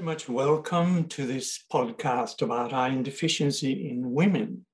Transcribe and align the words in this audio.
Very 0.00 0.12
much 0.12 0.30
welcome 0.30 1.08
to 1.08 1.26
this 1.26 1.62
podcast 1.70 2.40
about 2.40 2.72
iron 2.72 3.02
deficiency 3.02 3.90
in 3.90 4.12
women. 4.12 4.64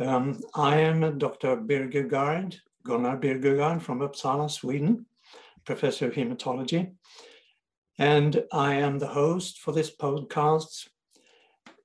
Um, 0.00 0.40
I 0.52 0.78
am 0.78 1.16
Dr. 1.16 1.56
Birgegård, 1.56 2.56
Gunnar 2.84 3.18
Birgegård 3.18 3.80
from 3.80 4.00
Uppsala, 4.00 4.50
Sweden, 4.50 5.06
professor 5.64 6.08
of 6.08 6.14
hematology. 6.14 6.96
And 8.00 8.42
I 8.52 8.74
am 8.74 8.98
the 8.98 9.06
host 9.06 9.60
for 9.60 9.70
this 9.70 9.94
podcast, 9.94 10.88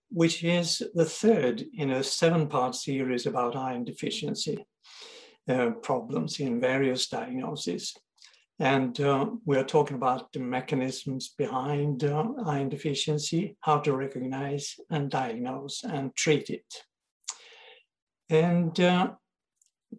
which 0.09 0.43
is 0.43 0.81
the 0.95 1.05
third 1.05 1.63
in 1.75 1.91
a 1.91 2.03
seven 2.03 2.47
part 2.47 2.73
series 2.73 3.27
about 3.27 3.55
iron 3.55 3.83
deficiency 3.83 4.65
uh, 5.47 5.69
problems 5.83 6.39
in 6.39 6.59
various 6.59 7.07
diagnoses. 7.07 7.95
And 8.61 8.97
uh, 9.01 9.25
we 9.43 9.57
are 9.57 9.63
talking 9.63 9.95
about 9.95 10.31
the 10.33 10.39
mechanisms 10.39 11.33
behind 11.35 12.03
uh, 12.03 12.27
iron 12.45 12.69
deficiency, 12.69 13.57
how 13.61 13.79
to 13.79 13.95
recognize 13.95 14.75
and 14.91 15.09
diagnose 15.09 15.83
and 15.83 16.15
treat 16.15 16.51
it. 16.51 16.71
And 18.29 18.79
uh, 18.79 19.13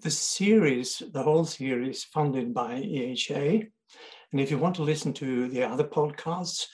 the 0.01 0.13
series, 0.13 1.03
the 1.13 1.25
whole 1.25 1.45
series, 1.45 2.05
funded 2.05 2.55
by 2.55 2.75
EHA. 2.75 3.67
And 4.31 4.41
if 4.41 4.53
you 4.53 4.59
want 4.59 4.77
to 4.77 4.85
listen 4.85 5.13
to 5.15 5.49
the 5.49 5.65
other 5.65 5.83
podcasts 5.83 6.67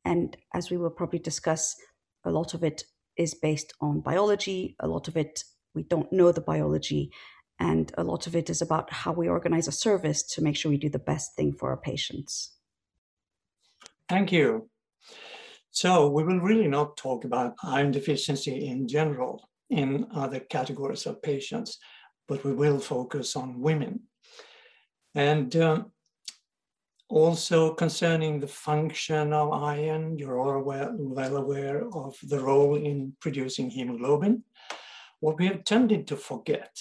And 0.05 0.37
as 0.53 0.73
we 0.73 0.77
will 0.77 0.91
probably 0.91 1.21
discuss, 1.21 1.77
a 2.25 2.33
lot 2.33 2.53
of 2.53 2.65
it 2.65 2.83
is 3.17 3.33
based 3.35 3.75
on 3.81 4.01
biology, 4.01 4.75
a 4.81 4.89
lot 4.89 5.07
of 5.07 5.17
it, 5.17 5.45
we 5.73 5.85
don't 5.85 6.13
know 6.13 6.33
the 6.33 6.41
biology, 6.41 7.13
and 7.63 7.93
a 7.97 8.03
lot 8.03 8.27
of 8.27 8.35
it 8.35 8.51
is 8.51 8.61
about 8.61 8.93
how 8.93 9.13
we 9.13 9.29
organize 9.29 9.69
a 9.69 9.73
service 9.87 10.25
to 10.25 10.43
make 10.43 10.57
sure 10.57 10.71
we 10.71 10.77
do 10.77 10.89
the 10.89 10.99
best 11.13 11.37
thing 11.37 11.53
for 11.53 11.71
our 11.71 11.77
patients. 11.77 12.57
Thank 14.09 14.33
you. 14.33 14.69
So 15.71 16.09
we 16.09 16.25
will 16.25 16.41
really 16.41 16.67
not 16.67 16.97
talk 16.97 17.25
about 17.25 17.55
iron 17.63 17.93
deficiency 17.93 18.67
in 18.67 18.89
general 18.89 19.49
in 19.71 20.07
other 20.13 20.41
categories 20.41 21.07
of 21.07 21.23
patients, 21.23 21.79
but 22.27 22.45
we 22.45 22.53
will 22.53 22.81
focus 22.81 23.37
on 23.37 23.61
women. 23.61 24.01
And 25.15 25.55
uh, 25.55 25.85
also 27.09 27.75
concerning 27.75 28.41
the 28.41 28.49
function 28.49 29.33
of 29.33 29.53
iron, 29.53 30.19
you're 30.19 30.39
all 30.39 30.63
well 30.63 31.37
aware 31.37 31.87
of 31.95 32.17
the 32.25 32.41
role 32.41 32.75
in 32.75 33.15
producing 33.21 33.71
hemoglobin. 33.71 34.43
What 35.21 35.39
we 35.39 35.47
have 35.47 35.63
tended 35.63 36.09
to 36.09 36.17
forget 36.17 36.73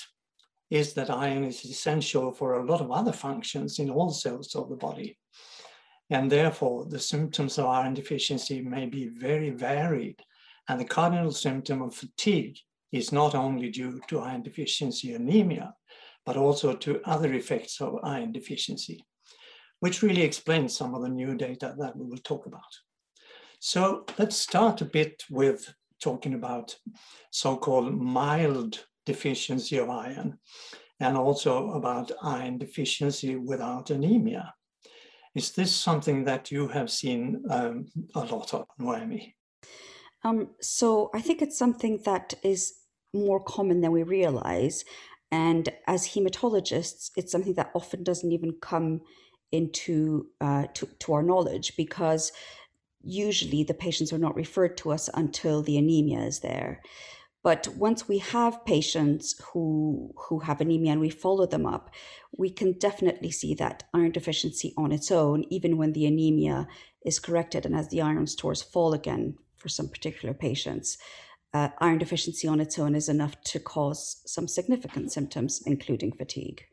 is 0.72 0.94
that 0.94 1.10
iron 1.10 1.44
is 1.44 1.64
essential 1.66 2.32
for 2.32 2.56
a 2.56 2.66
lot 2.66 2.80
of 2.82 2.92
other 2.92 3.12
functions 3.12 3.78
in 3.78 3.90
all 3.90 4.10
cells 4.10 4.56
of 4.56 4.70
the 4.70 4.76
body. 4.76 5.18
And 6.10 6.32
therefore, 6.32 6.86
the 6.86 7.00
symptoms 7.00 7.60
of 7.60 7.66
iron 7.66 7.94
deficiency 7.94 8.62
may 8.62 8.86
be 8.86 9.08
very 9.08 9.50
varied. 9.50 10.20
And 10.70 10.80
the 10.80 10.86
cardinal 10.86 11.32
symptom 11.32 11.82
of 11.82 11.94
fatigue 11.94 12.58
is 12.94 13.12
not 13.12 13.36
only 13.36 13.70
due 13.70 14.00
to 14.08 14.22
iron 14.22 14.44
deficiency 14.44 15.14
anemia, 15.14 15.74
but 16.26 16.38
also 16.38 16.74
to 16.74 17.02
other 17.04 17.34
effects 17.34 17.82
of 17.82 18.00
iron 18.04 18.32
deficiency, 18.32 19.04
which 19.82 20.02
really 20.02 20.22
explains 20.22 20.76
some 20.76 20.96
of 20.96 21.02
the 21.02 21.10
new 21.10 21.36
data 21.36 21.76
that 21.80 21.98
we 21.98 22.06
will 22.06 22.18
talk 22.18 22.46
about. 22.46 22.62
So 23.60 24.06
let's 24.18 24.38
start 24.38 24.82
a 24.82 24.86
bit 24.86 25.24
with 25.30 25.74
talking 26.02 26.34
about 26.34 26.78
so-called 27.32 27.94
mild 27.94 28.86
deficiency 29.06 29.78
of 29.78 29.90
iron 29.90 30.38
and 31.00 31.18
also 31.18 31.72
about 31.72 32.12
iron 32.22 32.58
deficiency 32.58 33.36
without 33.36 33.90
anemia. 33.90 34.54
Is 35.34 35.52
this 35.52 35.74
something 35.74 36.26
that 36.26 36.52
you 36.52 36.68
have 36.68 36.92
seen 36.92 37.44
um, 37.50 37.88
a 38.16 38.20
lot 38.20 38.54
of, 38.54 38.66
Noemi? 38.78 39.36
Um, 40.24 40.50
so 40.62 41.10
I 41.14 41.22
think 41.22 41.42
it's 41.42 41.58
something 41.58 42.02
that 42.06 42.34
is 42.44 42.74
more 43.14 43.40
common 43.40 43.82
than 43.82 43.92
we 43.92 44.04
realize. 44.04 44.86
And 45.32 45.70
as 45.88 46.08
hematologists, 46.08 47.12
it's 47.16 47.32
something 47.32 47.56
that 47.56 47.72
often 47.74 48.04
doesn't 48.04 48.32
even 48.32 48.54
come 48.62 49.02
into 49.52 50.28
uh, 50.40 50.66
to, 50.74 50.88
to 51.00 51.14
our 51.14 51.24
knowledge 51.24 51.76
because 51.76 52.32
usually 53.04 53.64
the 53.64 53.74
patients 53.74 54.14
are 54.14 54.18
not 54.18 54.36
referred 54.36 54.78
to 54.78 54.92
us 54.92 55.10
until 55.14 55.62
the 55.62 55.78
anemia 55.78 56.20
is 56.20 56.40
there. 56.40 56.82
But 57.44 57.68
once 57.70 58.08
we 58.08 58.20
have 58.20 58.66
patients 58.66 59.42
who 59.52 60.14
who 60.16 60.40
have 60.40 60.62
anemia 60.62 60.92
and 60.92 61.02
we 61.02 61.10
follow 61.10 61.48
them 61.48 61.66
up, 61.66 61.90
we 62.38 62.52
can 62.52 62.74
definitely 62.74 63.32
see 63.32 63.56
that 63.56 63.84
iron 63.94 64.12
deficiency 64.12 64.74
on 64.78 64.92
its 64.92 65.12
own, 65.12 65.46
even 65.50 65.78
when 65.78 65.94
the 65.94 66.06
anemia 66.06 66.68
is 67.04 67.20
corrected 67.20 67.66
and 67.66 67.76
as 67.76 67.90
the 67.90 68.02
iron 68.02 68.28
stores 68.28 68.62
fall 68.62 68.94
again 68.94 69.36
for 69.58 69.70
some 69.70 69.90
particular 69.90 70.34
patients, 70.34 70.98
uh, 71.54 71.70
iron 71.80 71.98
deficiency 71.98 72.48
on 72.48 72.60
its 72.60 72.78
own 72.78 72.96
is 72.96 73.10
enough 73.10 73.42
to 73.44 73.60
cause 73.60 74.22
some 74.26 74.48
significant 74.48 75.12
symptoms, 75.12 75.62
including 75.66 76.12
fatigue. 76.12 76.64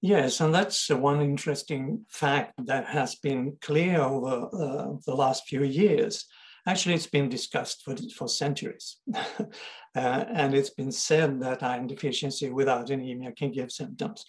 Yes, 0.00 0.40
and 0.40 0.54
that's 0.54 0.88
one 0.90 1.20
interesting 1.20 2.06
fact 2.08 2.52
that 2.66 2.86
has 2.86 3.16
been 3.16 3.56
clear 3.60 4.00
over 4.00 4.48
uh, 4.52 4.96
the 5.04 5.14
last 5.14 5.48
few 5.48 5.64
years 5.64 6.24
Actually, 6.68 6.94
it's 6.96 7.06
been 7.06 7.30
discussed 7.30 7.82
for, 7.82 7.96
for 8.14 8.28
centuries. 8.28 8.98
uh, 9.16 9.48
and 9.94 10.54
it's 10.54 10.68
been 10.68 10.92
said 10.92 11.40
that 11.40 11.62
iron 11.62 11.86
deficiency 11.86 12.50
without 12.50 12.90
anemia 12.90 13.32
can 13.32 13.50
give 13.50 13.72
symptoms. 13.72 14.26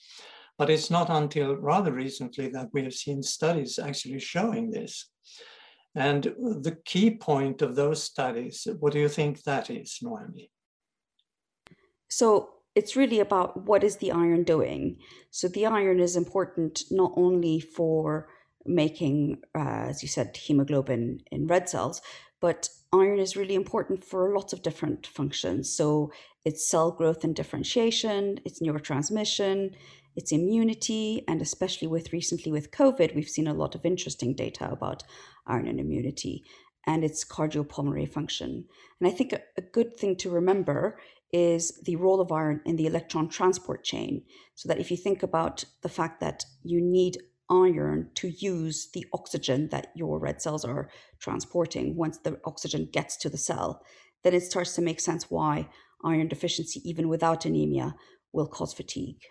But 0.58 0.70
it's 0.70 0.90
not 0.90 1.10
until 1.10 1.58
rather 1.58 1.92
recently 1.92 2.48
that 2.50 2.70
we 2.72 2.84
have 2.84 2.94
seen 2.94 3.22
studies 3.24 3.78
actually 3.78 4.20
showing 4.22 4.72
this. 4.72 5.10
And 5.96 6.24
the 6.24 6.78
key 6.86 7.12
point 7.12 7.62
of 7.62 7.76
those 7.76 8.02
studies, 8.02 8.66
what 8.80 8.94
do 8.94 9.00
you 9.00 9.10
think 9.10 9.44
that 9.44 9.70
is, 9.70 10.00
Noemi? 10.02 10.50
So 12.08 12.52
it's 12.74 12.96
really 12.96 13.20
about 13.20 13.66
what 13.66 13.84
is 13.84 13.98
the 13.98 14.14
iron 14.14 14.44
doing. 14.44 15.00
So 15.30 15.50
the 15.50 15.66
iron 15.66 16.00
is 16.00 16.16
important 16.16 16.84
not 16.90 17.12
only 17.18 17.60
for 17.60 18.30
making, 18.66 19.42
uh, 19.56 19.88
as 19.90 20.02
you 20.02 20.08
said, 20.08 20.38
hemoglobin 20.38 21.22
in 21.32 21.48
red 21.48 21.68
cells, 21.68 22.02
but 22.42 22.70
iron 22.94 23.20
is 23.20 23.38
really 23.38 23.56
important 23.56 24.04
for 24.04 24.34
lots 24.34 24.54
of 24.54 24.62
different 24.62 25.08
functions. 25.08 25.72
So 25.72 26.12
it's 26.46 26.70
cell 26.70 26.92
growth 26.92 27.24
and 27.24 27.36
differentiation, 27.36 28.40
it's 28.46 28.62
neurotransmission, 28.62 29.76
it's 30.16 30.32
immunity, 30.32 31.24
and 31.28 31.42
especially 31.42 31.88
with 31.88 32.12
recently 32.14 32.52
with 32.52 32.72
COVID, 32.72 33.16
we've 33.16 33.30
seen 33.30 33.48
a 33.48 33.54
lot 33.54 33.76
of 33.76 33.86
interesting 33.86 34.34
data 34.34 34.70
about 34.72 35.04
iron 35.46 35.68
and 35.68 35.80
immunity. 35.80 36.44
and 36.90 37.04
its 37.04 37.24
cardiopulmonary 37.24 38.12
function. 38.12 38.66
And 39.00 39.08
I 39.08 39.12
think 39.12 39.34
a, 39.34 39.42
a 39.58 39.62
good 39.62 39.96
thing 39.98 40.16
to 40.18 40.30
remember 40.30 40.98
is 41.32 41.80
the 41.84 41.96
role 41.96 42.20
of 42.22 42.32
iron 42.32 42.62
in 42.66 42.76
the 42.76 42.88
electron 42.88 43.30
transport 43.30 43.84
chain. 43.84 44.24
So 44.56 44.68
that 44.68 44.80
if 44.80 44.90
you 44.90 44.98
think 44.98 45.22
about 45.22 45.66
the 45.84 45.90
fact 45.90 46.20
that 46.22 46.46
you 46.64 46.82
need 46.82 47.18
iron 47.50 48.10
to 48.16 48.30
use 48.30 48.90
the 48.94 49.06
oxygen 49.14 49.70
that 49.70 49.88
your 49.96 50.20
red 50.20 50.42
cells 50.42 50.66
are 50.66 50.90
transporting 51.20 51.96
once 51.96 52.18
the 52.20 52.40
oxygen 52.46 52.88
gets 52.92 53.18
to 53.18 53.30
the 53.30 53.38
cell, 53.38 53.84
then 54.24 54.34
it 54.34 54.44
starts 54.44 54.76
to 54.76 54.82
make 54.82 55.00
sense 55.00 55.30
why 55.30 55.68
iron 56.04 56.28
deficiency, 56.28 56.82
even 56.88 57.10
without 57.10 57.46
anemia, 57.46 57.96
will 58.34 58.48
cause 58.48 58.74
fatigue. 58.74 59.22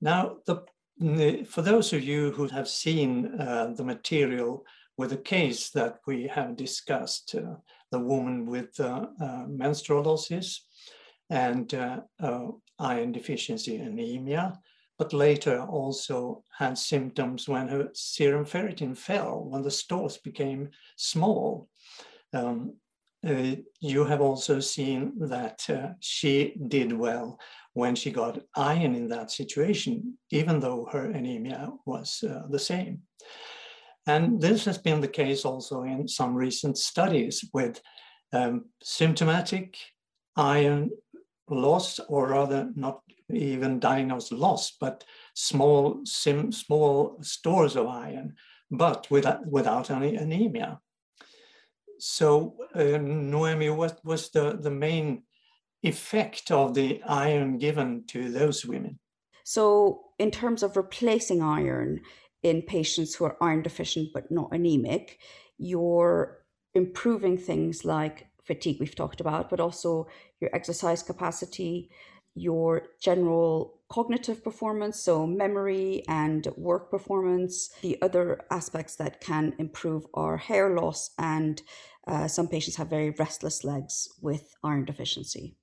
Now, 0.00 0.36
the, 0.46 1.44
for 1.48 1.62
those 1.62 1.92
of 1.92 2.02
you 2.02 2.30
who 2.32 2.46
have 2.48 2.68
seen 2.68 3.40
uh, 3.40 3.72
the 3.76 3.84
material 3.84 4.64
with 4.96 5.10
the 5.10 5.16
case 5.16 5.70
that 5.70 5.98
we 6.06 6.28
have 6.28 6.56
discussed, 6.56 7.34
uh, 7.34 7.54
the 7.90 7.98
woman 7.98 8.46
with 8.46 8.78
uh, 8.78 9.06
menstrual 9.48 10.02
losses 10.02 10.66
and 11.30 11.74
uh, 11.74 12.00
uh, 12.22 12.46
iron 12.78 13.12
deficiency 13.12 13.76
anemia, 13.76 14.58
but 14.98 15.12
later 15.12 15.60
also 15.62 16.42
had 16.56 16.78
symptoms 16.78 17.48
when 17.48 17.68
her 17.68 17.88
serum 17.94 18.44
ferritin 18.44 18.96
fell, 18.96 19.44
when 19.48 19.62
the 19.62 19.70
stores 19.70 20.18
became 20.18 20.70
small. 20.96 21.68
Um, 22.32 22.74
uh, 23.26 23.56
you 23.80 24.04
have 24.04 24.20
also 24.20 24.60
seen 24.60 25.12
that 25.28 25.64
uh, 25.70 25.88
she 26.00 26.54
did 26.68 26.92
well 26.92 27.38
when 27.72 27.94
she 27.94 28.10
got 28.10 28.38
iron 28.54 28.94
in 28.94 29.08
that 29.08 29.30
situation, 29.30 30.18
even 30.30 30.60
though 30.60 30.86
her 30.92 31.10
anemia 31.10 31.70
was 31.86 32.22
uh, 32.22 32.42
the 32.50 32.58
same. 32.58 33.00
And 34.06 34.40
this 34.40 34.64
has 34.66 34.78
been 34.78 35.00
the 35.00 35.08
case 35.08 35.44
also 35.44 35.82
in 35.82 36.06
some 36.06 36.34
recent 36.34 36.76
studies 36.76 37.44
with 37.54 37.80
um, 38.32 38.66
symptomatic 38.82 39.76
iron 40.36 40.90
loss, 41.48 41.98
or 42.08 42.28
rather 42.28 42.70
not 42.74 43.00
even 43.30 43.80
diagnosed 43.80 44.32
loss, 44.32 44.76
but 44.80 45.04
small, 45.34 46.00
sim, 46.04 46.52
small 46.52 47.18
stores 47.22 47.76
of 47.76 47.86
iron, 47.86 48.34
but 48.70 49.10
without, 49.10 49.46
without 49.46 49.90
any 49.90 50.16
anemia. 50.16 50.80
So, 51.98 52.56
uh, 52.74 52.98
Noemi, 52.98 53.70
what 53.70 54.04
was 54.04 54.30
the, 54.30 54.58
the 54.60 54.70
main 54.70 55.22
effect 55.82 56.50
of 56.50 56.74
the 56.74 57.02
iron 57.04 57.58
given 57.58 58.04
to 58.08 58.30
those 58.30 58.64
women? 58.64 58.98
So, 59.44 60.06
in 60.18 60.30
terms 60.30 60.62
of 60.62 60.76
replacing 60.76 61.42
iron 61.42 62.00
in 62.42 62.62
patients 62.62 63.14
who 63.14 63.24
are 63.24 63.36
iron 63.40 63.62
deficient 63.62 64.10
but 64.12 64.30
not 64.30 64.52
anemic, 64.52 65.18
you're 65.58 66.44
improving 66.74 67.38
things 67.38 67.84
like 67.84 68.26
fatigue, 68.42 68.78
we've 68.80 68.94
talked 68.94 69.20
about, 69.20 69.48
but 69.48 69.60
also 69.60 70.06
your 70.40 70.54
exercise 70.54 71.02
capacity, 71.02 71.90
your 72.34 72.82
general 73.00 73.80
cognitive 73.88 74.42
performance, 74.42 75.00
so 75.00 75.26
memory 75.26 76.02
and 76.08 76.48
work 76.56 76.90
performance. 76.90 77.70
The 77.82 78.00
other 78.02 78.40
aspects 78.50 78.96
that 78.96 79.20
can 79.20 79.54
improve 79.58 80.06
are 80.14 80.36
hair 80.36 80.74
loss, 80.74 81.10
and 81.18 81.62
uh, 82.06 82.28
some 82.28 82.48
patients 82.48 82.76
have 82.76 82.90
very 82.90 83.10
restless 83.10 83.64
legs 83.64 84.08
with 84.20 84.54
iron 84.62 84.84
deficiency. 84.84 85.56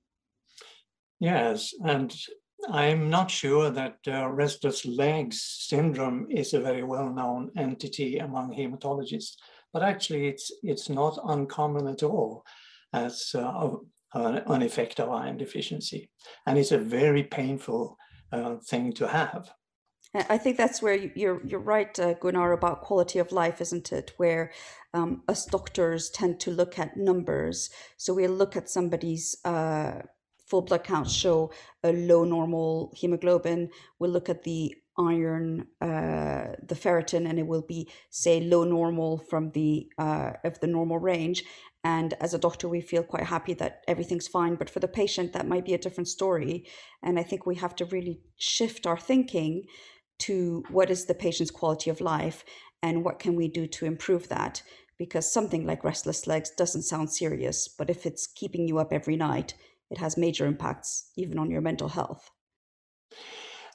Yes, 1.20 1.74
and 1.84 2.14
I'm 2.70 3.10
not 3.10 3.30
sure 3.30 3.70
that 3.70 3.98
uh, 4.06 4.28
restless 4.28 4.86
legs 4.86 5.42
syndrome 5.68 6.26
is 6.30 6.54
a 6.54 6.60
very 6.60 6.84
well-known 6.84 7.50
entity 7.56 8.18
among 8.18 8.54
hematologists, 8.54 9.36
but 9.72 9.82
actually 9.82 10.28
it's 10.28 10.50
it's 10.62 10.88
not 10.88 11.18
uncommon 11.24 11.88
at 11.88 12.02
all 12.02 12.44
as 12.92 13.34
uh, 13.34 13.70
an 14.14 14.62
effect 14.62 15.00
of 15.00 15.10
iron 15.10 15.38
deficiency, 15.38 16.10
and 16.46 16.58
it's 16.58 16.72
a 16.72 16.78
very 16.78 17.22
painful 17.22 17.96
uh, 18.32 18.56
thing 18.56 18.92
to 18.94 19.08
have. 19.08 19.50
I 20.14 20.36
think 20.36 20.58
that's 20.58 20.82
where 20.82 20.94
you're 20.94 21.40
you're 21.46 21.60
right, 21.60 21.98
uh, 21.98 22.14
Gunnar, 22.14 22.52
about 22.52 22.82
quality 22.82 23.18
of 23.18 23.32
life, 23.32 23.62
isn't 23.62 23.92
it? 23.92 24.12
Where 24.18 24.52
um, 24.92 25.22
us 25.26 25.46
doctors 25.46 26.10
tend 26.10 26.38
to 26.40 26.50
look 26.50 26.78
at 26.78 26.96
numbers, 26.96 27.70
so 27.96 28.12
we 28.12 28.26
look 28.26 28.54
at 28.54 28.68
somebody's 28.68 29.36
uh, 29.44 30.02
full 30.46 30.62
blood 30.62 30.84
counts 30.84 31.12
show 31.12 31.50
a 31.82 31.92
low 31.92 32.24
normal 32.24 32.92
hemoglobin. 32.94 33.70
We'll 33.98 34.10
look 34.10 34.28
at 34.28 34.42
the 34.42 34.74
iron, 34.98 35.66
uh, 35.80 36.56
the 36.62 36.74
ferritin, 36.74 37.26
and 37.26 37.38
it 37.38 37.46
will 37.46 37.62
be 37.62 37.88
say 38.10 38.40
low 38.40 38.64
normal 38.64 39.16
from 39.16 39.52
the 39.52 39.88
uh, 39.96 40.32
of 40.44 40.60
the 40.60 40.66
normal 40.66 40.98
range. 40.98 41.44
And 41.84 42.14
as 42.20 42.32
a 42.32 42.38
doctor, 42.38 42.68
we 42.68 42.80
feel 42.80 43.02
quite 43.02 43.24
happy 43.24 43.54
that 43.54 43.82
everything's 43.88 44.28
fine. 44.28 44.54
But 44.54 44.70
for 44.70 44.78
the 44.78 44.88
patient, 44.88 45.32
that 45.32 45.48
might 45.48 45.64
be 45.64 45.74
a 45.74 45.78
different 45.78 46.08
story. 46.08 46.66
And 47.02 47.18
I 47.18 47.24
think 47.24 47.44
we 47.44 47.56
have 47.56 47.74
to 47.76 47.84
really 47.86 48.20
shift 48.36 48.86
our 48.86 48.98
thinking 48.98 49.64
to 50.20 50.62
what 50.70 50.90
is 50.90 51.06
the 51.06 51.14
patient's 51.14 51.50
quality 51.50 51.90
of 51.90 52.00
life 52.00 52.44
and 52.82 53.04
what 53.04 53.18
can 53.18 53.34
we 53.34 53.48
do 53.48 53.66
to 53.66 53.86
improve 53.86 54.28
that 54.28 54.62
because 54.98 55.32
something 55.32 55.66
like 55.66 55.82
restless 55.82 56.26
legs 56.26 56.50
doesn't 56.50 56.82
sound 56.82 57.10
serious 57.10 57.66
but 57.66 57.90
if 57.90 58.06
it's 58.06 58.26
keeping 58.26 58.68
you 58.68 58.78
up 58.78 58.92
every 58.92 59.16
night 59.16 59.54
it 59.90 59.98
has 59.98 60.16
major 60.16 60.46
impacts 60.46 61.10
even 61.16 61.38
on 61.38 61.50
your 61.50 61.60
mental 61.60 61.88
health. 61.88 62.30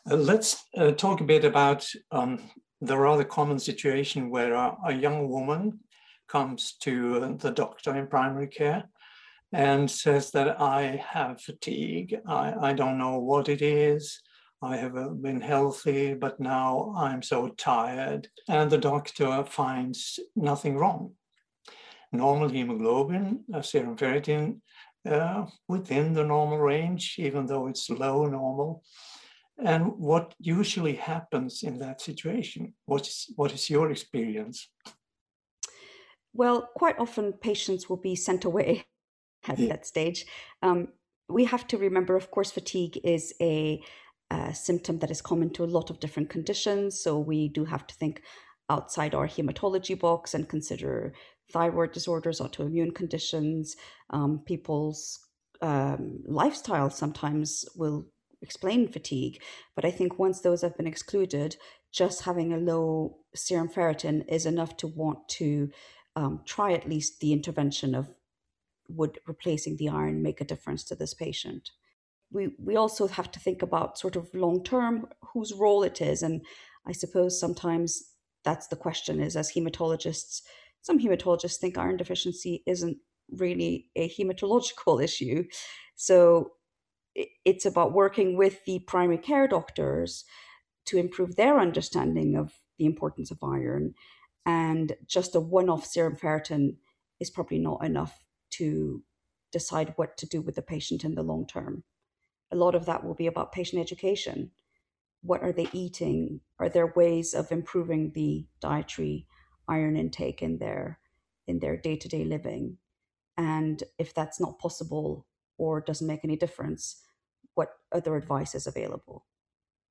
Uh, 0.09 0.15
let's 0.15 0.63
uh, 0.75 0.91
talk 0.91 1.21
a 1.21 1.23
bit 1.23 1.45
about 1.45 1.87
um, 2.11 2.39
the 2.81 2.97
rather 2.97 3.23
common 3.23 3.59
situation 3.59 4.29
where 4.29 4.53
a, 4.53 4.75
a 4.85 4.93
young 4.93 5.29
woman 5.29 5.79
comes 6.27 6.73
to 6.81 7.37
the 7.39 7.51
doctor 7.51 7.95
in 7.95 8.07
primary 8.07 8.47
care 8.47 8.89
and 9.53 9.89
says 9.89 10.31
that 10.31 10.59
I 10.61 11.01
have 11.09 11.41
fatigue. 11.41 12.17
I, 12.27 12.53
I 12.69 12.73
don't 12.73 12.97
know 12.97 13.19
what 13.19 13.49
it 13.49 13.61
is. 13.61 14.21
I 14.61 14.77
have 14.77 14.97
uh, 14.97 15.09
been 15.09 15.39
healthy, 15.39 16.13
but 16.15 16.39
now 16.39 16.93
I'm 16.97 17.21
so 17.21 17.49
tired. 17.49 18.27
And 18.49 18.69
the 18.69 18.77
doctor 18.77 19.43
finds 19.45 20.19
nothing 20.35 20.77
wrong. 20.77 21.13
Normal 22.11 22.49
hemoglobin, 22.49 23.43
serum 23.61 23.97
ferritin 23.97 24.61
uh, 25.07 25.45
within 25.67 26.13
the 26.13 26.23
normal 26.23 26.57
range, 26.57 27.15
even 27.19 27.45
though 27.45 27.67
it's 27.67 27.89
low 27.89 28.25
normal. 28.25 28.83
And 29.63 29.93
what 29.97 30.33
usually 30.39 30.95
happens 30.95 31.63
in 31.63 31.79
that 31.79 32.01
situation? 32.01 32.73
What 32.85 33.07
is, 33.07 33.31
what 33.35 33.53
is 33.53 33.69
your 33.69 33.91
experience? 33.91 34.69
Well, 36.37 36.69
quite 36.75 36.99
often 36.99 37.33
patients 37.33 37.89
will 37.89 37.97
be 37.97 38.15
sent 38.15 38.45
away 38.45 38.85
at 39.47 39.57
yeah. 39.57 39.69
that 39.69 39.87
stage. 39.87 40.25
Um, 40.61 40.89
we 41.27 41.45
have 41.45 41.67
to 41.67 41.77
remember, 41.77 42.15
of 42.15 42.29
course, 42.31 42.51
fatigue 42.51 42.99
is 43.03 43.33
a, 43.41 43.81
a 44.29 44.53
symptom 44.53 44.99
that 44.99 45.11
is 45.11 45.21
common 45.21 45.49
to 45.53 45.63
a 45.63 45.73
lot 45.77 45.89
of 45.89 45.99
different 45.99 46.29
conditions. 46.29 47.01
So 47.01 47.17
we 47.17 47.49
do 47.49 47.65
have 47.65 47.87
to 47.87 47.95
think 47.95 48.21
outside 48.69 49.15
our 49.15 49.27
hematology 49.27 49.99
box 49.99 50.33
and 50.35 50.47
consider 50.47 51.13
thyroid 51.51 51.91
disorders, 51.91 52.39
autoimmune 52.39 52.93
conditions, 52.93 53.75
um, 54.11 54.41
people's 54.45 55.19
um, 55.61 56.19
lifestyle 56.27 56.89
sometimes 56.91 57.65
will 57.75 58.05
explain 58.43 58.87
fatigue. 58.87 59.41
But 59.75 59.85
I 59.85 59.91
think 59.91 60.19
once 60.19 60.41
those 60.41 60.61
have 60.61 60.77
been 60.77 60.87
excluded, 60.87 61.55
just 61.91 62.23
having 62.23 62.53
a 62.53 62.57
low 62.57 63.17
serum 63.33 63.69
ferritin 63.69 64.23
is 64.27 64.45
enough 64.45 64.77
to 64.77 64.87
want 64.87 65.27
to 65.29 65.71
um, 66.17 66.41
try 66.45 66.73
at 66.73 66.89
least 66.89 67.19
the 67.19 67.31
intervention 67.31 67.93
of 67.93 68.09
would 68.89 69.19
replacing 69.27 69.77
the 69.77 69.87
iron 69.87 70.23
make 70.23 70.41
a 70.41 70.45
difference 70.45 70.83
to 70.85 70.95
this 70.95 71.13
patient. 71.13 71.69
We, 72.31 72.49
we 72.57 72.75
also 72.75 73.05
have 73.07 73.31
to 73.33 73.39
think 73.39 73.61
about 73.61 73.99
sort 73.99 74.15
of 74.15 74.33
long 74.33 74.63
term 74.63 75.07
whose 75.21 75.53
role 75.53 75.83
it 75.83 76.01
is. 76.01 76.23
And 76.23 76.41
I 76.87 76.91
suppose 76.91 77.39
sometimes 77.39 78.13
that's 78.43 78.67
the 78.67 78.75
question 78.75 79.21
is 79.21 79.35
as 79.35 79.51
hematologists, 79.51 80.41
some 80.81 80.99
hematologists 80.99 81.57
think 81.57 81.77
iron 81.77 81.97
deficiency 81.97 82.63
isn't 82.65 82.97
really 83.29 83.91
a 83.95 84.09
hematological 84.09 85.03
issue. 85.09 85.43
So 85.95 86.53
it's 87.45 87.65
about 87.65 87.93
working 87.93 88.37
with 88.37 88.65
the 88.65 88.79
primary 88.79 89.19
care 89.19 89.47
doctors 89.47 90.25
to 90.85 90.97
improve 90.97 91.35
their 91.35 91.59
understanding 91.59 92.35
of 92.35 92.53
the 92.79 92.85
importance 92.85 93.29
of 93.29 93.43
iron. 93.43 93.93
And 94.47 94.93
just 95.05 95.35
a 95.35 95.39
one 95.39 95.69
off 95.69 95.85
serum 95.85 96.15
ferritin 96.15 96.77
is 97.19 97.29
probably 97.29 97.59
not 97.59 97.85
enough 97.85 98.23
to 98.51 99.03
decide 99.51 99.93
what 99.97 100.17
to 100.17 100.25
do 100.25 100.41
with 100.41 100.55
the 100.55 100.61
patient 100.63 101.03
in 101.03 101.13
the 101.13 101.21
long 101.21 101.45
term. 101.45 101.83
A 102.51 102.55
lot 102.55 102.73
of 102.73 102.85
that 102.85 103.03
will 103.03 103.13
be 103.13 103.27
about 103.27 103.51
patient 103.51 103.79
education. 103.79 104.51
What 105.21 105.43
are 105.43 105.51
they 105.51 105.67
eating? 105.73 106.39
Are 106.59 106.69
there 106.69 106.93
ways 106.95 107.35
of 107.35 107.51
improving 107.51 108.13
the 108.13 108.47
dietary 108.59 109.27
iron 109.67 109.97
intake 109.97 110.41
in 110.41 110.57
their 110.57 110.99
in 111.47 111.59
their 111.59 111.77
day-to-day 111.77 112.25
living 112.25 112.77
and 113.37 113.83
if 113.97 114.13
that's 114.13 114.39
not 114.39 114.59
possible 114.59 115.25
or 115.57 115.81
doesn't 115.81 116.07
make 116.07 116.23
any 116.23 116.35
difference 116.35 117.03
what 117.53 117.69
other 117.91 118.15
advice 118.15 118.53
is 118.55 118.67
available 118.67 119.25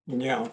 yeah 0.07 0.49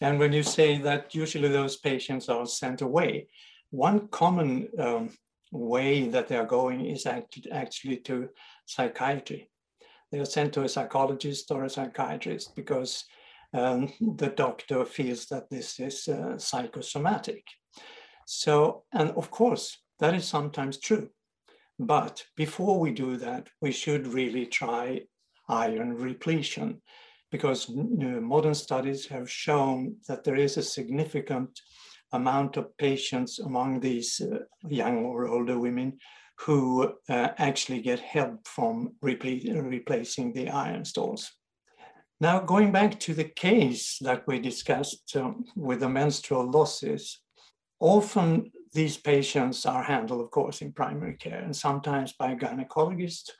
and 0.00 0.18
when 0.18 0.32
you 0.32 0.42
say 0.42 0.78
that 0.78 1.14
usually 1.14 1.48
those 1.48 1.76
patients 1.76 2.28
are 2.28 2.46
sent 2.46 2.82
away 2.82 3.28
one 3.70 4.08
common 4.08 4.68
um, 4.78 5.10
way 5.52 6.08
that 6.08 6.28
they 6.28 6.36
are 6.36 6.46
going 6.46 6.86
is 6.86 7.06
actually, 7.06 7.50
actually 7.52 7.96
to 7.98 8.28
psychiatry. 8.66 9.50
They 10.10 10.18
are 10.18 10.24
sent 10.24 10.52
to 10.54 10.62
a 10.62 10.68
psychologist 10.68 11.50
or 11.50 11.64
a 11.64 11.70
psychiatrist 11.70 12.54
because 12.54 13.04
um, 13.52 13.92
the 14.00 14.28
doctor 14.28 14.84
feels 14.84 15.26
that 15.26 15.50
this 15.50 15.80
is 15.80 16.08
uh, 16.08 16.38
psychosomatic. 16.38 17.44
So, 18.26 18.84
and 18.92 19.10
of 19.10 19.30
course, 19.30 19.78
that 19.98 20.14
is 20.14 20.24
sometimes 20.24 20.78
true. 20.78 21.10
But 21.78 22.24
before 22.36 22.78
we 22.80 22.92
do 22.92 23.16
that, 23.18 23.48
we 23.60 23.72
should 23.72 24.06
really 24.06 24.46
try 24.46 25.02
iron 25.48 25.94
repletion 25.94 26.82
because 27.30 27.70
modern 27.70 28.54
studies 28.54 29.06
have 29.06 29.30
shown 29.30 29.96
that 30.08 30.24
there 30.24 30.36
is 30.36 30.56
a 30.56 30.62
significant 30.62 31.60
amount 32.12 32.56
of 32.56 32.76
patients 32.78 33.38
among 33.40 33.80
these 33.80 34.20
uh, 34.20 34.38
young 34.68 35.04
or 35.04 35.26
older 35.26 35.58
women 35.58 35.98
who 36.38 36.92
uh, 37.08 37.28
actually 37.38 37.80
get 37.80 37.98
help 37.98 38.46
from 38.46 38.92
repl 39.02 39.70
replacing 39.70 40.32
the 40.32 40.48
iron 40.48 40.84
stores. 40.84 41.32
Now, 42.20 42.40
going 42.40 42.72
back 42.72 42.98
to 43.00 43.14
the 43.14 43.24
case 43.24 43.98
that 44.00 44.26
we 44.26 44.38
discussed 44.38 45.16
um, 45.16 45.44
with 45.54 45.80
the 45.80 45.88
menstrual 45.88 46.50
losses, 46.50 47.20
often 47.80 48.52
these 48.72 48.96
patients 48.96 49.66
are 49.66 49.82
handled, 49.82 50.22
of 50.22 50.30
course, 50.30 50.62
in 50.62 50.72
primary 50.72 51.16
care 51.16 51.40
and 51.40 51.54
sometimes 51.54 52.14
by 52.18 52.32
a 52.32 52.36
gynecologist. 52.36 53.30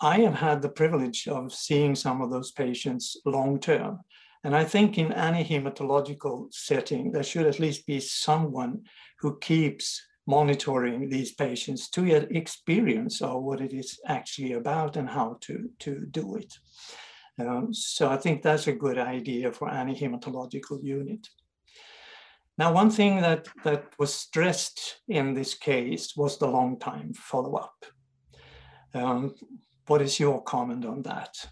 I 0.00 0.20
have 0.20 0.34
had 0.34 0.62
the 0.62 0.68
privilege 0.68 1.28
of 1.28 1.52
seeing 1.52 1.94
some 1.94 2.20
of 2.20 2.30
those 2.30 2.52
patients 2.52 3.16
long 3.24 3.60
term. 3.60 4.00
And 4.44 4.54
I 4.54 4.64
think 4.64 4.98
in 4.98 5.12
any 5.12 5.44
hematological 5.44 6.52
setting, 6.52 7.10
there 7.10 7.24
should 7.24 7.46
at 7.46 7.58
least 7.58 7.86
be 7.86 8.00
someone 8.00 8.82
who 9.18 9.38
keeps 9.38 10.00
monitoring 10.26 11.08
these 11.08 11.32
patients 11.32 11.88
to 11.90 12.04
get 12.04 12.34
experience 12.34 13.22
of 13.22 13.42
what 13.42 13.60
it 13.60 13.72
is 13.72 13.98
actually 14.06 14.52
about 14.52 14.96
and 14.96 15.08
how 15.08 15.38
to, 15.40 15.70
to 15.80 16.06
do 16.10 16.36
it. 16.36 16.52
Um, 17.38 17.72
so 17.72 18.08
I 18.08 18.16
think 18.16 18.42
that's 18.42 18.66
a 18.66 18.72
good 18.72 18.98
idea 18.98 19.52
for 19.52 19.70
any 19.70 19.94
hematological 19.94 20.82
unit. 20.82 21.28
Now, 22.58 22.72
one 22.72 22.90
thing 22.90 23.20
that, 23.20 23.48
that 23.64 23.84
was 23.98 24.14
stressed 24.14 25.00
in 25.08 25.34
this 25.34 25.54
case 25.54 26.16
was 26.16 26.38
the 26.38 26.48
long 26.48 26.78
time 26.78 27.12
follow-up. 27.12 27.84
Um, 28.94 29.34
what 29.86 30.02
is 30.02 30.18
your 30.20 30.42
comment 30.42 30.84
on 30.84 31.02
that? 31.02 31.48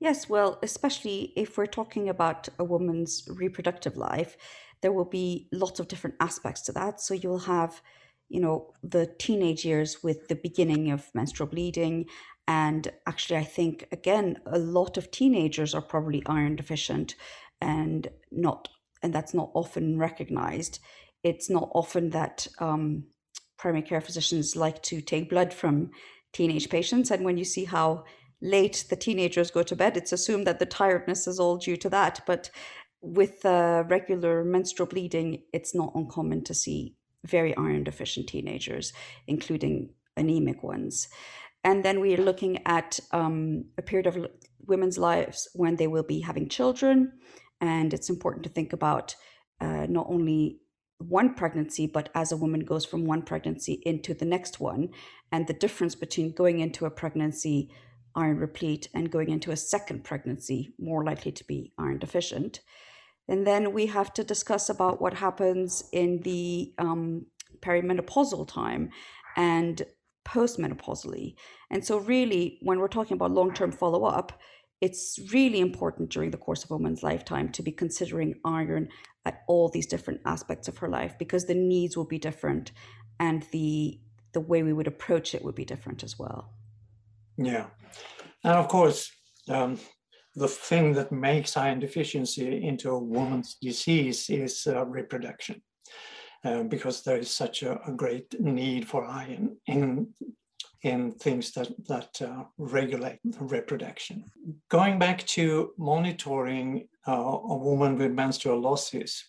Yes, 0.00 0.28
well, 0.28 0.58
especially 0.62 1.32
if 1.36 1.58
we're 1.58 1.66
talking 1.66 2.08
about 2.08 2.48
a 2.58 2.64
woman's 2.64 3.28
reproductive 3.28 3.96
life, 3.96 4.36
there 4.80 4.92
will 4.92 5.04
be 5.04 5.48
lots 5.52 5.80
of 5.80 5.88
different 5.88 6.16
aspects 6.20 6.62
to 6.62 6.72
that. 6.72 7.00
So 7.00 7.14
you'll 7.14 7.40
have, 7.40 7.82
you 8.28 8.40
know, 8.40 8.72
the 8.82 9.12
teenage 9.18 9.64
years 9.64 10.02
with 10.02 10.28
the 10.28 10.36
beginning 10.36 10.92
of 10.92 11.10
menstrual 11.14 11.48
bleeding. 11.48 12.06
And 12.46 12.92
actually, 13.06 13.38
I 13.38 13.44
think, 13.44 13.88
again, 13.90 14.38
a 14.46 14.58
lot 14.58 14.96
of 14.96 15.10
teenagers 15.10 15.74
are 15.74 15.82
probably 15.82 16.22
iron 16.26 16.54
deficient 16.54 17.16
and 17.60 18.08
not, 18.30 18.68
and 19.02 19.12
that's 19.12 19.34
not 19.34 19.50
often 19.52 19.98
recognized. 19.98 20.78
It's 21.24 21.50
not 21.50 21.70
often 21.74 22.10
that 22.10 22.46
um, 22.60 23.04
primary 23.58 23.82
care 23.82 24.00
physicians 24.00 24.54
like 24.54 24.80
to 24.84 25.00
take 25.00 25.28
blood 25.28 25.52
from 25.52 25.90
teenage 26.32 26.68
patients. 26.68 27.10
And 27.10 27.24
when 27.24 27.38
you 27.38 27.44
see 27.44 27.64
how 27.64 28.04
late 28.40 28.84
the 28.90 28.96
teenagers 28.96 29.50
go 29.50 29.62
to 29.62 29.76
bed, 29.76 29.96
it's 29.96 30.12
assumed 30.12 30.46
that 30.46 30.58
the 30.58 30.66
tiredness 30.66 31.26
is 31.26 31.40
all 31.40 31.56
due 31.56 31.76
to 31.76 31.90
that. 31.90 32.20
But 32.26 32.50
with 33.00 33.44
uh, 33.44 33.84
regular 33.88 34.44
menstrual 34.44 34.88
bleeding, 34.88 35.42
it's 35.52 35.74
not 35.74 35.92
uncommon 35.94 36.44
to 36.44 36.54
see 36.54 36.94
very 37.24 37.56
iron 37.56 37.84
deficient 37.84 38.28
teenagers, 38.28 38.92
including 39.26 39.90
anemic 40.16 40.62
ones. 40.62 41.08
And 41.64 41.84
then 41.84 42.00
we 42.00 42.14
are 42.14 42.22
looking 42.22 42.60
at 42.66 43.00
um, 43.12 43.64
a 43.76 43.82
period 43.82 44.06
of 44.06 44.26
women's 44.66 44.98
lives 44.98 45.48
when 45.54 45.76
they 45.76 45.86
will 45.86 46.02
be 46.02 46.20
having 46.20 46.48
children. 46.48 47.12
And 47.60 47.92
it's 47.92 48.10
important 48.10 48.44
to 48.44 48.50
think 48.50 48.72
about 48.72 49.14
uh, 49.60 49.86
not 49.88 50.06
only 50.08 50.60
one 50.98 51.34
pregnancy, 51.34 51.86
but 51.86 52.08
as 52.14 52.32
a 52.32 52.36
woman 52.36 52.60
goes 52.60 52.84
from 52.84 53.04
one 53.04 53.22
pregnancy 53.22 53.80
into 53.84 54.14
the 54.14 54.24
next 54.24 54.60
one, 54.60 54.90
and 55.30 55.46
the 55.46 55.52
difference 55.52 55.94
between 55.94 56.32
going 56.32 56.60
into 56.60 56.86
a 56.86 56.90
pregnancy 56.90 57.70
iron 58.14 58.38
replete 58.38 58.88
and 58.94 59.10
going 59.10 59.30
into 59.30 59.52
a 59.52 59.56
second 59.56 60.02
pregnancy 60.02 60.74
more 60.78 61.04
likely 61.04 61.30
to 61.30 61.44
be 61.44 61.72
iron 61.78 61.98
deficient. 61.98 62.60
And 63.28 63.46
then 63.46 63.72
we 63.72 63.86
have 63.86 64.12
to 64.14 64.24
discuss 64.24 64.68
about 64.68 65.00
what 65.00 65.14
happens 65.14 65.84
in 65.92 66.20
the 66.22 66.72
um, 66.78 67.26
perimenopausal 67.60 68.48
time 68.48 68.90
and 69.36 69.82
postmenopausally. 70.26 71.34
And 71.70 71.84
so, 71.84 71.98
really, 71.98 72.58
when 72.62 72.78
we're 72.78 72.88
talking 72.88 73.14
about 73.14 73.32
long 73.32 73.52
term 73.52 73.70
follow 73.70 74.04
up, 74.04 74.40
it's 74.80 75.18
really 75.32 75.60
important 75.60 76.10
during 76.10 76.30
the 76.30 76.36
course 76.36 76.64
of 76.64 76.70
a 76.70 76.74
woman's 76.74 77.02
lifetime 77.02 77.50
to 77.50 77.62
be 77.62 77.72
considering 77.72 78.34
iron 78.44 78.88
at 79.24 79.42
all 79.48 79.68
these 79.68 79.86
different 79.86 80.20
aspects 80.24 80.68
of 80.68 80.78
her 80.78 80.88
life 80.88 81.14
because 81.18 81.46
the 81.46 81.54
needs 81.54 81.96
will 81.96 82.06
be 82.06 82.18
different 82.18 82.72
and 83.18 83.42
the 83.52 83.98
the 84.32 84.40
way 84.40 84.62
we 84.62 84.74
would 84.74 84.86
approach 84.86 85.34
it 85.34 85.42
would 85.42 85.54
be 85.54 85.64
different 85.64 86.04
as 86.04 86.18
well. 86.18 86.52
Yeah, 87.38 87.66
and 88.44 88.54
of 88.54 88.68
course, 88.68 89.10
um, 89.48 89.78
the 90.34 90.48
thing 90.48 90.92
that 90.92 91.10
makes 91.10 91.56
iron 91.56 91.80
deficiency 91.80 92.62
into 92.62 92.90
a 92.90 92.98
woman's 92.98 93.56
disease 93.60 94.28
is 94.28 94.66
uh, 94.66 94.84
reproduction, 94.84 95.62
uh, 96.44 96.64
because 96.64 97.02
there 97.02 97.16
is 97.16 97.30
such 97.30 97.62
a, 97.62 97.80
a, 97.86 97.92
great 97.92 98.38
need 98.38 98.86
for 98.86 99.04
iron 99.06 99.56
in 99.66 100.08
in 100.82 101.12
things 101.12 101.52
that 101.52 101.68
that 101.88 102.22
uh, 102.22 102.44
regulate 102.58 103.18
reproduction. 103.40 104.24
Going 104.68 104.98
back 104.98 105.26
to 105.38 105.72
monitoring 105.78 106.88
uh, 107.06 107.12
a 107.12 107.56
woman 107.56 107.98
with 107.98 108.12
menstrual 108.12 108.60
losses, 108.60 109.24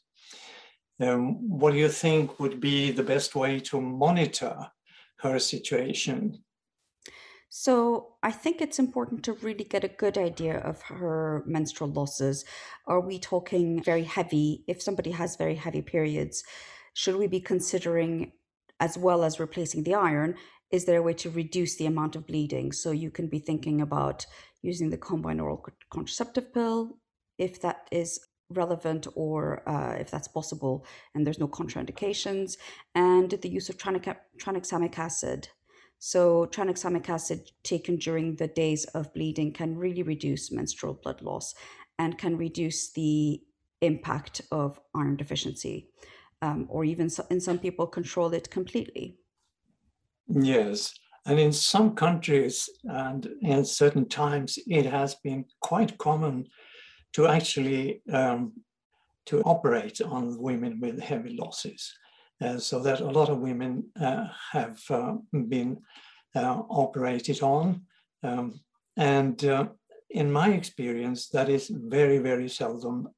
um, 0.99 1.49
what 1.59 1.71
do 1.71 1.79
you 1.79 1.89
think 1.89 2.39
would 2.39 2.59
be 2.59 2.91
the 2.91 3.03
best 3.03 3.35
way 3.35 3.59
to 3.59 3.81
monitor 3.81 4.55
her 5.17 5.39
situation 5.39 6.39
so 7.49 8.13
I 8.21 8.31
think 8.31 8.61
it's 8.61 8.77
important 8.77 9.23
to 9.23 9.33
really 9.33 9.63
get 9.63 9.83
a 9.83 9.87
good 9.87 10.17
idea 10.19 10.59
of 10.59 10.81
her 10.83 11.43
menstrual 11.47 11.89
losses. 11.89 12.45
Are 12.85 13.01
we 13.01 13.17
talking 13.17 13.81
very 13.81 14.03
heavy? 14.03 14.63
If 14.67 14.83
somebody 14.83 15.11
has 15.11 15.35
very 15.35 15.55
heavy 15.55 15.81
periods, 15.81 16.43
should 16.93 17.15
we 17.15 17.25
be 17.25 17.39
considering, 17.39 18.33
as 18.79 18.99
well 18.99 19.23
as 19.23 19.39
replacing 19.39 19.83
the 19.83 19.95
iron, 19.95 20.35
is 20.71 20.85
there 20.85 20.99
a 20.99 21.01
way 21.01 21.13
to 21.13 21.29
reduce 21.29 21.75
the 21.75 21.85
amount 21.85 22.15
of 22.15 22.27
bleeding? 22.27 22.71
So 22.71 22.91
you 22.91 23.11
can 23.11 23.27
be 23.27 23.39
thinking 23.39 23.81
about 23.81 24.25
using 24.61 24.89
the 24.89 24.97
combined 24.97 25.41
oral 25.41 25.65
contraceptive 25.89 26.53
pill, 26.53 26.97
if 27.37 27.61
that 27.61 27.87
is 27.91 28.19
relevant 28.49 29.07
or 29.15 29.67
uh, 29.69 29.95
if 29.99 30.09
that's 30.09 30.27
possible 30.27 30.85
and 31.13 31.25
there's 31.25 31.39
no 31.39 31.47
contraindications, 31.47 32.57
and 32.95 33.29
the 33.29 33.49
use 33.49 33.69
of 33.69 33.77
tranexamic 33.77 34.97
acid 34.97 35.49
so, 35.99 36.45
tranexamic 36.45 37.09
acid 37.09 37.51
taken 37.61 37.97
during 37.97 38.37
the 38.37 38.47
days 38.47 38.85
of 38.85 39.13
bleeding 39.13 39.51
can 39.51 39.77
really 39.77 40.01
reduce 40.01 40.49
menstrual 40.49 40.93
blood 40.93 41.21
loss 41.21 41.53
and 41.97 42.17
can 42.17 42.37
reduce 42.37 42.91
the 42.93 43.41
impact 43.81 44.41
of 44.49 44.79
iron 44.95 45.17
deficiency, 45.17 45.89
um, 46.41 46.67
or 46.69 46.85
even 46.85 47.09
so, 47.09 47.25
in 47.29 47.41
some 47.41 47.59
people, 47.59 47.85
control 47.85 48.33
it 48.33 48.49
completely. 48.49 49.18
Yes. 50.29 50.93
And 51.25 51.39
in 51.39 51.51
some 51.51 51.95
countries 51.95 52.69
and 52.83 53.27
in 53.41 53.65
certain 53.65 54.07
times, 54.07 54.57
it 54.67 54.85
has 54.85 55.15
been 55.15 55.45
quite 55.61 55.97
common 55.97 56.47
to 57.13 57.27
actually 57.27 58.01
um, 58.11 58.53
to 59.25 59.41
operate 59.41 60.01
on 60.01 60.39
women 60.39 60.79
with 60.79 60.99
heavy 60.99 61.35
losses. 61.35 61.93
Uh, 62.41 62.57
so 62.57 62.79
that 62.79 63.01
a 63.01 63.05
lot 63.05 63.29
of 63.29 63.39
women 63.39 63.83
uh, 63.99 64.27
have 64.51 64.79
uh, 64.89 65.15
been 65.49 65.77
operated 66.35 67.41
on. 67.41 67.81
Um, 68.23 68.61
and 68.95 69.43
in 70.09 70.31
my 70.31 70.49
experience, 70.49 71.27
that 71.29 71.49
is 71.49 71.69
very, 71.69 72.17
very 72.19 72.47
seldom 72.47 73.09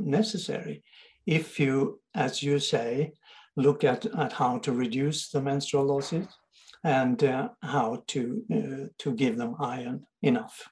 necessary. 0.00 0.82
If 1.26 1.60
you, 1.60 2.00
as 2.14 2.42
you 2.42 2.58
say, 2.58 3.12
look 3.56 3.84
at, 3.84 4.06
at 4.06 4.32
how 4.32 4.58
to 4.58 4.72
reduce 4.72 5.30
the 5.30 5.42
menstrual 5.42 5.84
losses 5.84 6.26
and 6.84 7.22
uh, 7.24 7.48
how 7.62 8.02
to 8.08 8.42
uh, 8.52 8.88
to 8.98 9.14
give 9.14 9.36
them 9.36 9.56
iron 9.60 10.06
enough. 10.22 10.68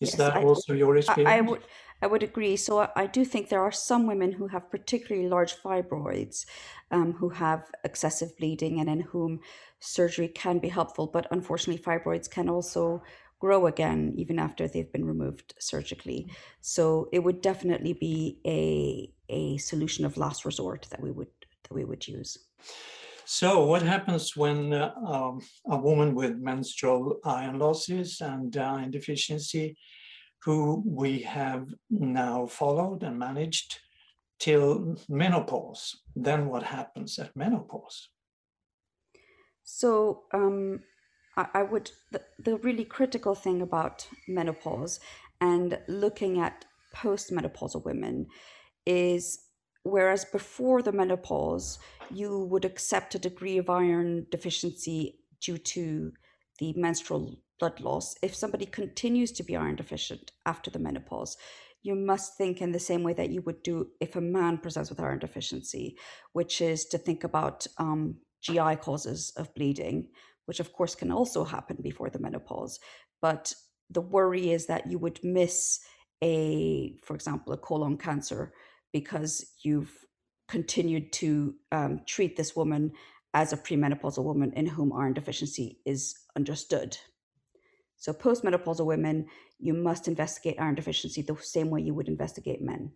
Is 0.00 0.10
yes, 0.10 0.18
that 0.18 0.36
I, 0.36 0.42
also 0.42 0.72
your 0.72 0.96
experience? 0.96 1.28
I, 1.28 1.38
I, 1.38 1.40
would 1.40 1.62
I 2.02 2.06
would 2.06 2.22
agree. 2.22 2.56
So 2.56 2.90
I 2.96 3.06
do 3.06 3.24
think 3.24 3.48
there 3.48 3.62
are 3.62 3.72
some 3.72 4.06
women 4.06 4.32
who 4.32 4.48
have 4.48 4.70
particularly 4.70 5.28
large 5.28 5.54
fibroids, 5.56 6.44
um, 6.90 7.12
who 7.12 7.28
have 7.30 7.70
excessive 7.84 8.36
bleeding, 8.36 8.80
and 8.80 8.88
in 8.88 9.00
whom 9.00 9.40
surgery 9.80 10.28
can 10.28 10.58
be 10.58 10.68
helpful. 10.68 11.06
But 11.06 11.28
unfortunately, 11.30 11.82
fibroids 11.82 12.28
can 12.28 12.48
also 12.48 13.02
grow 13.38 13.66
again 13.66 14.14
even 14.16 14.38
after 14.38 14.66
they've 14.66 14.92
been 14.92 15.04
removed 15.04 15.54
surgically. 15.58 16.30
So 16.60 17.08
it 17.12 17.20
would 17.20 17.40
definitely 17.40 17.92
be 17.92 18.40
a 18.46 19.12
a 19.28 19.56
solution 19.58 20.04
of 20.04 20.16
last 20.16 20.44
resort 20.44 20.86
that 20.90 21.00
we 21.00 21.12
would 21.12 21.28
that 21.62 21.74
we 21.74 21.84
would 21.84 22.06
use. 22.06 22.38
So 23.26 23.64
what 23.64 23.82
happens 23.82 24.36
when 24.36 24.72
uh, 24.72 24.92
um, 25.06 25.40
a 25.66 25.76
woman 25.76 26.14
with 26.14 26.36
menstrual 26.36 27.20
iron 27.24 27.58
losses 27.58 28.20
and 28.20 28.54
iron 28.56 28.90
deficiency, 28.90 29.76
who 30.42 30.82
we 30.86 31.20
have 31.20 31.66
now 31.88 32.46
followed 32.46 33.02
and 33.02 33.18
managed 33.18 33.80
till 34.38 34.96
menopause, 35.08 35.96
then 36.14 36.48
what 36.48 36.62
happens 36.62 37.18
at 37.18 37.34
menopause? 37.34 38.10
So 39.62 40.24
um, 40.34 40.80
I, 41.36 41.46
I, 41.54 41.62
would, 41.62 41.90
the, 42.12 42.20
the 42.38 42.56
really 42.58 42.84
critical 42.84 43.34
thing 43.34 43.62
about 43.62 44.06
menopause 44.28 45.00
and 45.40 45.78
looking 45.88 46.40
at 46.40 46.66
postmenopausal 46.94 47.84
women 47.84 48.26
is 48.84 49.38
whereas 49.84 50.24
before 50.24 50.82
the 50.82 50.92
menopause, 50.92 51.78
you 52.10 52.40
would 52.40 52.64
accept 52.64 53.14
a 53.14 53.18
degree 53.18 53.58
of 53.58 53.70
iron 53.70 54.26
deficiency 54.30 55.20
due 55.40 55.58
to 55.58 56.12
the 56.58 56.72
menstrual 56.76 57.38
blood 57.60 57.80
loss. 57.80 58.16
If 58.22 58.34
somebody 58.34 58.66
continues 58.66 59.30
to 59.32 59.42
be 59.42 59.56
iron 59.56 59.76
deficient 59.76 60.32
after 60.46 60.70
the 60.70 60.78
menopause, 60.78 61.36
you 61.82 61.94
must 61.94 62.36
think 62.36 62.62
in 62.62 62.72
the 62.72 62.80
same 62.80 63.02
way 63.02 63.12
that 63.12 63.30
you 63.30 63.42
would 63.42 63.62
do 63.62 63.88
if 64.00 64.16
a 64.16 64.20
man 64.20 64.58
presents 64.58 64.88
with 64.88 65.00
iron 65.00 65.18
deficiency, 65.18 65.98
which 66.32 66.60
is 66.60 66.86
to 66.86 66.98
think 66.98 67.24
about 67.24 67.66
um, 67.76 68.16
GI 68.40 68.76
causes 68.76 69.32
of 69.36 69.54
bleeding, 69.54 70.08
which 70.46 70.60
of 70.60 70.72
course 70.72 70.94
can 70.94 71.12
also 71.12 71.44
happen 71.44 71.76
before 71.82 72.08
the 72.08 72.18
menopause. 72.18 72.80
But 73.20 73.52
the 73.90 74.00
worry 74.00 74.50
is 74.50 74.66
that 74.66 74.90
you 74.90 74.98
would 74.98 75.20
miss 75.22 75.80
a, 76.22 76.96
for 77.02 77.14
example, 77.14 77.52
a 77.52 77.58
colon 77.58 77.98
cancer 77.98 78.54
because 78.94 79.44
you've 79.62 79.92
continued 80.48 81.12
to 81.12 81.54
um, 81.72 82.00
treat 82.06 82.36
this 82.36 82.54
woman 82.54 82.92
as 83.34 83.52
a 83.52 83.56
premenopausal 83.56 84.22
woman 84.22 84.52
in 84.52 84.66
whom 84.66 84.92
iron 84.92 85.12
deficiency 85.12 85.80
is 85.84 86.14
understood. 86.36 86.96
So, 87.96 88.12
postmenopausal 88.12 88.86
women, 88.86 89.26
you 89.58 89.74
must 89.74 90.06
investigate 90.06 90.60
iron 90.60 90.76
deficiency 90.76 91.22
the 91.22 91.36
same 91.42 91.70
way 91.70 91.80
you 91.82 91.92
would 91.92 92.06
investigate 92.06 92.62
men. 92.62 92.92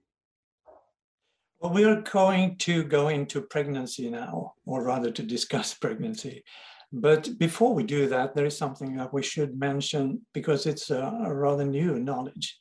Well, 1.58 1.72
we 1.72 1.84
are 1.84 2.00
going 2.02 2.58
to 2.58 2.84
go 2.84 3.08
into 3.08 3.40
pregnancy 3.40 4.08
now, 4.08 4.54
or 4.64 4.84
rather 4.84 5.10
to 5.10 5.22
discuss 5.24 5.74
pregnancy. 5.84 6.44
But 6.92 7.36
before 7.38 7.74
we 7.74 7.82
do 7.82 8.06
that, 8.06 8.36
there 8.36 8.46
is 8.46 8.56
something 8.56 8.96
that 8.96 9.12
we 9.12 9.24
should 9.24 9.58
mention 9.58 10.24
because 10.32 10.64
it's 10.64 10.90
a, 10.90 11.02
a 11.24 11.34
rather 11.34 11.64
new 11.64 11.98
knowledge. 11.98 12.56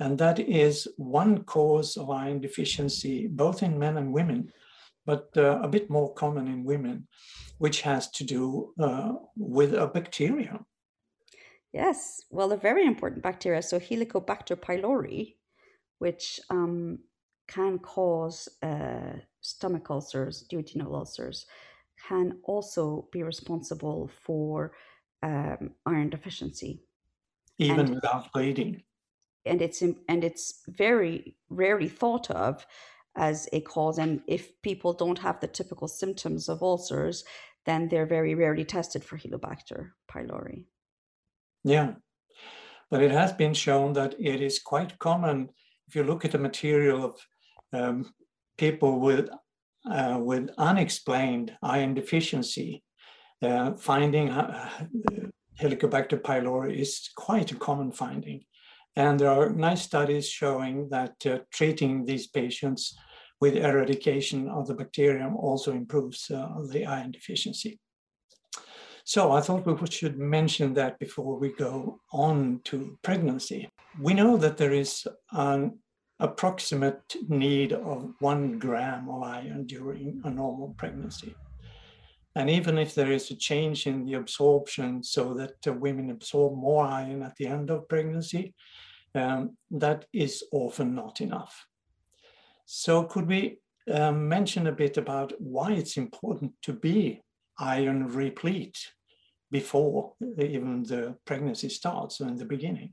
And 0.00 0.18
that 0.18 0.38
is 0.40 0.88
one 0.96 1.44
cause 1.44 1.96
of 1.96 2.10
iron 2.10 2.40
deficiency, 2.40 3.28
both 3.28 3.62
in 3.62 3.78
men 3.78 3.96
and 3.96 4.12
women, 4.12 4.50
but 5.06 5.28
uh, 5.36 5.60
a 5.62 5.68
bit 5.68 5.90
more 5.90 6.12
common 6.14 6.48
in 6.48 6.64
women, 6.64 7.06
which 7.58 7.82
has 7.82 8.10
to 8.12 8.24
do 8.24 8.72
uh, 8.80 9.12
with 9.36 9.74
a 9.74 9.86
bacteria. 9.86 10.60
Yes, 11.72 12.20
well, 12.30 12.52
a 12.52 12.56
very 12.56 12.86
important 12.86 13.22
bacteria. 13.22 13.62
So, 13.62 13.78
Helicobacter 13.78 14.56
pylori, 14.56 15.36
which 15.98 16.40
um, 16.50 16.98
can 17.48 17.78
cause 17.78 18.48
uh, 18.62 19.14
stomach 19.40 19.88
ulcers, 19.90 20.46
duodenal 20.52 20.94
ulcers, 20.94 21.46
can 22.08 22.38
also 22.44 23.08
be 23.12 23.22
responsible 23.22 24.10
for 24.24 24.72
um, 25.22 25.70
iron 25.86 26.10
deficiency. 26.10 26.82
Even 27.58 27.86
and, 27.86 27.94
without 27.94 28.32
bleeding 28.32 28.82
and 29.44 29.60
it's 29.62 29.82
and 29.82 30.24
it's 30.24 30.62
very 30.68 31.36
rarely 31.50 31.88
thought 31.88 32.30
of 32.30 32.66
as 33.16 33.48
a 33.52 33.60
cause 33.60 33.98
and 33.98 34.22
if 34.26 34.50
people 34.62 34.92
don't 34.92 35.18
have 35.18 35.40
the 35.40 35.46
typical 35.46 35.88
symptoms 35.88 36.48
of 36.48 36.62
ulcers 36.62 37.24
then 37.66 37.88
they're 37.88 38.06
very 38.06 38.34
rarely 38.34 38.64
tested 38.64 39.04
for 39.04 39.16
helicobacter 39.16 39.90
pylori. 40.10 40.64
Yeah. 41.64 41.92
But 42.90 43.02
it 43.02 43.10
has 43.10 43.32
been 43.32 43.54
shown 43.54 43.92
that 43.94 44.14
it 44.18 44.40
is 44.40 44.58
quite 44.58 44.98
common. 44.98 45.48
If 45.88 45.94
you 45.94 46.02
look 46.02 46.24
at 46.24 46.32
the 46.32 46.38
material 46.38 47.04
of 47.04 47.20
um, 47.72 48.12
people 48.58 49.00
with 49.00 49.30
uh, 49.90 50.18
with 50.20 50.50
unexplained 50.58 51.56
iron 51.62 51.94
deficiency 51.94 52.84
uh, 53.42 53.72
finding 53.74 54.30
uh, 54.30 54.70
helicobacter 55.60 56.20
pylori 56.20 56.78
is 56.78 57.10
quite 57.16 57.50
a 57.50 57.56
common 57.56 57.90
finding 57.90 58.44
and 58.96 59.18
there 59.18 59.30
are 59.30 59.50
nice 59.50 59.82
studies 59.82 60.28
showing 60.28 60.88
that 60.90 61.14
uh, 61.26 61.38
treating 61.52 62.04
these 62.04 62.26
patients 62.26 62.96
with 63.40 63.56
eradication 63.56 64.48
of 64.48 64.66
the 64.66 64.74
bacterium 64.74 65.36
also 65.36 65.72
improves 65.72 66.30
uh, 66.30 66.48
the 66.70 66.86
iron 66.86 67.10
deficiency. 67.10 67.80
So 69.04 69.32
I 69.32 69.40
thought 69.40 69.66
we 69.66 69.86
should 69.90 70.18
mention 70.18 70.74
that 70.74 70.98
before 70.98 71.38
we 71.38 71.52
go 71.52 72.00
on 72.12 72.60
to 72.64 72.96
pregnancy. 73.02 73.68
We 74.00 74.14
know 74.14 74.36
that 74.36 74.58
there 74.58 74.72
is 74.72 75.06
an 75.32 75.78
approximate 76.20 77.16
need 77.28 77.72
of 77.72 78.12
one 78.20 78.60
gram 78.60 79.08
of 79.08 79.24
iron 79.24 79.66
during 79.66 80.20
a 80.24 80.30
normal 80.30 80.74
pregnancy. 80.78 81.34
And 82.34 82.48
even 82.48 82.78
if 82.78 82.94
there 82.94 83.12
is 83.12 83.30
a 83.30 83.36
change 83.36 83.86
in 83.86 84.06
the 84.06 84.14
absorption 84.14 85.02
so 85.02 85.34
that 85.34 85.56
uh, 85.66 85.72
women 85.72 86.10
absorb 86.10 86.56
more 86.56 86.84
iron 86.84 87.22
at 87.22 87.36
the 87.36 87.46
end 87.46 87.70
of 87.70 87.88
pregnancy, 87.88 88.54
um, 89.14 89.56
that 89.70 90.06
is 90.12 90.44
often 90.52 90.94
not 90.94 91.20
enough. 91.20 91.66
So 92.64 93.04
could 93.04 93.26
we 93.26 93.58
um, 93.92 94.28
mention 94.28 94.66
a 94.66 94.72
bit 94.72 94.96
about 94.96 95.32
why 95.38 95.72
it's 95.72 95.96
important 95.96 96.52
to 96.62 96.72
be 96.72 97.22
iron 97.58 98.08
replete 98.08 98.78
before 99.50 100.14
even 100.38 100.82
the 100.84 101.16
pregnancy 101.26 101.68
starts, 101.68 102.18
so 102.18 102.26
in 102.26 102.36
the 102.36 102.44
beginning? 102.44 102.92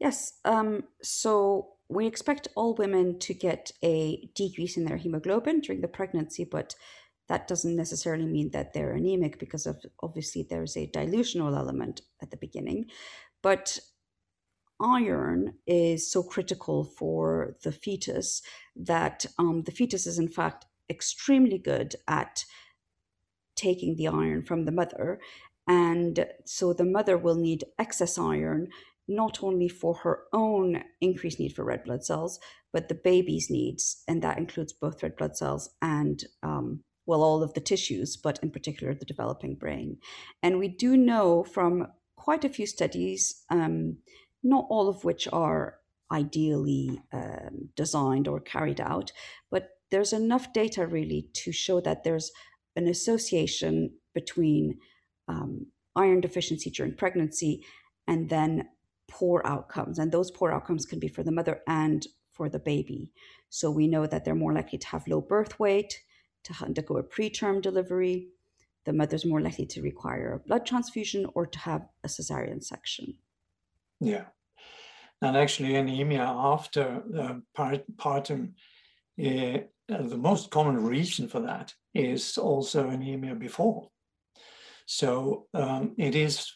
Yes. 0.00 0.34
Um, 0.44 0.84
so 1.02 1.76
we 1.88 2.06
expect 2.06 2.48
all 2.56 2.74
women 2.74 3.18
to 3.20 3.32
get 3.32 3.70
a 3.82 4.28
decrease 4.34 4.76
in 4.76 4.84
their 4.84 4.96
hemoglobin 4.96 5.60
during 5.60 5.80
the 5.80 5.88
pregnancy, 5.88 6.44
but 6.44 6.74
that 7.28 7.48
doesn't 7.48 7.76
necessarily 7.76 8.26
mean 8.26 8.50
that 8.50 8.72
they're 8.72 8.92
anemic 8.92 9.38
because 9.38 9.66
of 9.66 9.80
obviously 10.02 10.46
there's 10.48 10.76
a 10.76 10.88
dilutional 10.88 11.56
element 11.56 12.02
at 12.22 12.30
the 12.30 12.36
beginning. 12.36 12.86
But 13.42 13.78
iron 14.80 15.54
is 15.66 16.10
so 16.10 16.22
critical 16.22 16.84
for 16.84 17.56
the 17.62 17.72
fetus 17.72 18.42
that 18.74 19.26
um, 19.38 19.62
the 19.64 19.72
fetus 19.72 20.06
is 20.06 20.18
in 20.18 20.28
fact 20.28 20.66
extremely 20.88 21.58
good 21.58 21.96
at 22.06 22.44
taking 23.56 23.96
the 23.96 24.08
iron 24.08 24.42
from 24.42 24.64
the 24.64 24.72
mother. 24.72 25.18
And 25.66 26.26
so 26.44 26.72
the 26.72 26.84
mother 26.84 27.16
will 27.16 27.34
need 27.34 27.64
excess 27.78 28.18
iron 28.18 28.68
not 29.08 29.42
only 29.42 29.68
for 29.68 29.94
her 29.94 30.24
own 30.32 30.82
increased 31.00 31.38
need 31.38 31.54
for 31.54 31.64
red 31.64 31.84
blood 31.84 32.04
cells 32.04 32.38
but 32.72 32.88
the 32.88 32.94
baby's 32.94 33.48
needs. 33.50 34.02
And 34.06 34.22
that 34.22 34.38
includes 34.38 34.72
both 34.72 35.02
red 35.02 35.16
blood 35.16 35.36
cells 35.36 35.70
and 35.80 36.22
um, 36.42 36.80
well 37.06 37.22
all 37.22 37.42
of 37.42 37.54
the 37.54 37.60
tissues 37.60 38.16
but 38.16 38.38
in 38.42 38.50
particular 38.50 38.94
the 38.94 39.06
developing 39.06 39.54
brain. 39.54 39.98
And 40.42 40.58
we 40.58 40.68
do 40.68 40.96
know 40.96 41.42
from 41.42 41.88
quite 42.16 42.44
a 42.44 42.48
few 42.48 42.66
studies 42.66 43.44
um, 43.50 43.98
not 44.46 44.66
all 44.70 44.88
of 44.88 45.04
which 45.04 45.28
are 45.32 45.78
ideally 46.10 47.00
um, 47.12 47.68
designed 47.74 48.28
or 48.28 48.40
carried 48.40 48.80
out, 48.80 49.12
but 49.50 49.70
there's 49.90 50.12
enough 50.12 50.52
data 50.52 50.86
really 50.86 51.28
to 51.32 51.52
show 51.52 51.80
that 51.80 52.04
there's 52.04 52.30
an 52.76 52.86
association 52.86 53.92
between 54.14 54.78
um, 55.28 55.66
iron 55.94 56.20
deficiency 56.20 56.70
during 56.70 56.94
pregnancy 56.94 57.64
and 58.06 58.28
then 58.28 58.68
poor 59.08 59.42
outcomes. 59.44 59.98
And 59.98 60.12
those 60.12 60.30
poor 60.30 60.52
outcomes 60.52 60.86
can 60.86 60.98
be 60.98 61.08
for 61.08 61.22
the 61.22 61.32
mother 61.32 61.60
and 61.66 62.06
for 62.32 62.48
the 62.48 62.58
baby. 62.58 63.10
So 63.48 63.70
we 63.70 63.88
know 63.88 64.06
that 64.06 64.24
they're 64.24 64.34
more 64.34 64.52
likely 64.52 64.78
to 64.78 64.88
have 64.88 65.08
low 65.08 65.20
birth 65.20 65.58
weight, 65.58 66.02
to 66.44 66.64
undergo 66.64 66.98
a 66.98 67.02
preterm 67.02 67.60
delivery. 67.62 68.28
The 68.84 68.92
mother's 68.92 69.24
more 69.24 69.40
likely 69.40 69.66
to 69.66 69.82
require 69.82 70.34
a 70.34 70.38
blood 70.38 70.66
transfusion 70.66 71.26
or 71.34 71.46
to 71.46 71.58
have 71.60 71.88
a 72.04 72.08
cesarean 72.08 72.62
section. 72.62 73.14
Yeah. 74.00 74.26
And 75.22 75.36
actually, 75.36 75.76
anemia 75.76 76.22
after 76.22 77.02
uh, 77.18 77.34
partum, 77.56 78.52
uh, 79.18 79.58
the 79.88 80.18
most 80.18 80.50
common 80.50 80.84
reason 80.84 81.28
for 81.28 81.40
that 81.40 81.72
is 81.94 82.36
also 82.36 82.88
anemia 82.88 83.34
before. 83.34 83.88
So 84.86 85.46
um, 85.54 85.94
it 85.96 86.14
is 86.14 86.52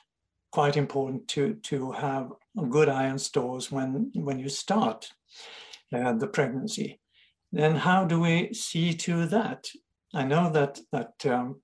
quite 0.53 0.77
important 0.77 1.29
to, 1.29 1.55
to 1.55 1.93
have 1.93 2.33
good 2.69 2.89
iron 2.89 3.19
stores 3.19 3.71
when, 3.71 4.11
when 4.15 4.39
you 4.39 4.49
start 4.49 5.11
uh, 5.93 6.13
the 6.13 6.27
pregnancy. 6.27 7.01
Then 7.53 7.77
how 7.77 8.05
do 8.05 8.21
we 8.21 8.53
see 8.53 8.95
to 8.95 9.27
that? 9.27 9.69
I 10.15 10.25
know 10.25 10.51
that, 10.51 10.79
that 10.93 11.15
um, 11.27 11.61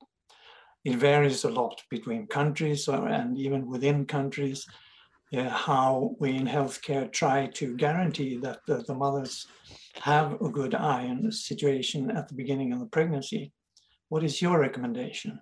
it 0.85 0.97
varies 0.97 1.45
a 1.45 1.51
lot 1.51 1.83
between 1.91 2.27
countries 2.27 2.89
or, 2.89 3.09
and 3.09 3.37
even 3.39 3.67
within 3.69 4.07
countries 4.07 4.67
uh, 5.35 5.49
how 5.49 6.15
we 6.21 6.31
in 6.31 6.47
healthcare 6.47 7.11
try 7.11 7.47
to 7.55 7.77
guarantee 7.77 8.37
that 8.39 8.61
the, 8.67 8.85
the, 8.87 8.95
mothers 8.95 9.47
have 10.01 10.41
a 10.41 10.49
good 10.49 10.75
eye 10.75 11.07
on 11.07 11.23
the 11.23 11.33
situation 11.33 12.11
at 12.11 12.29
the 12.29 12.35
beginning 12.35 12.73
of 12.73 12.79
the 12.79 12.87
pregnancy. 12.87 13.53
What 14.09 14.23
is 14.23 14.41
your 14.41 14.61
recommendation? 14.61 15.41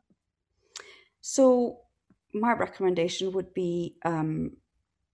So, 1.20 1.80
my 2.32 2.52
recommendation 2.52 3.32
would 3.32 3.52
be 3.54 3.96
um, 4.04 4.56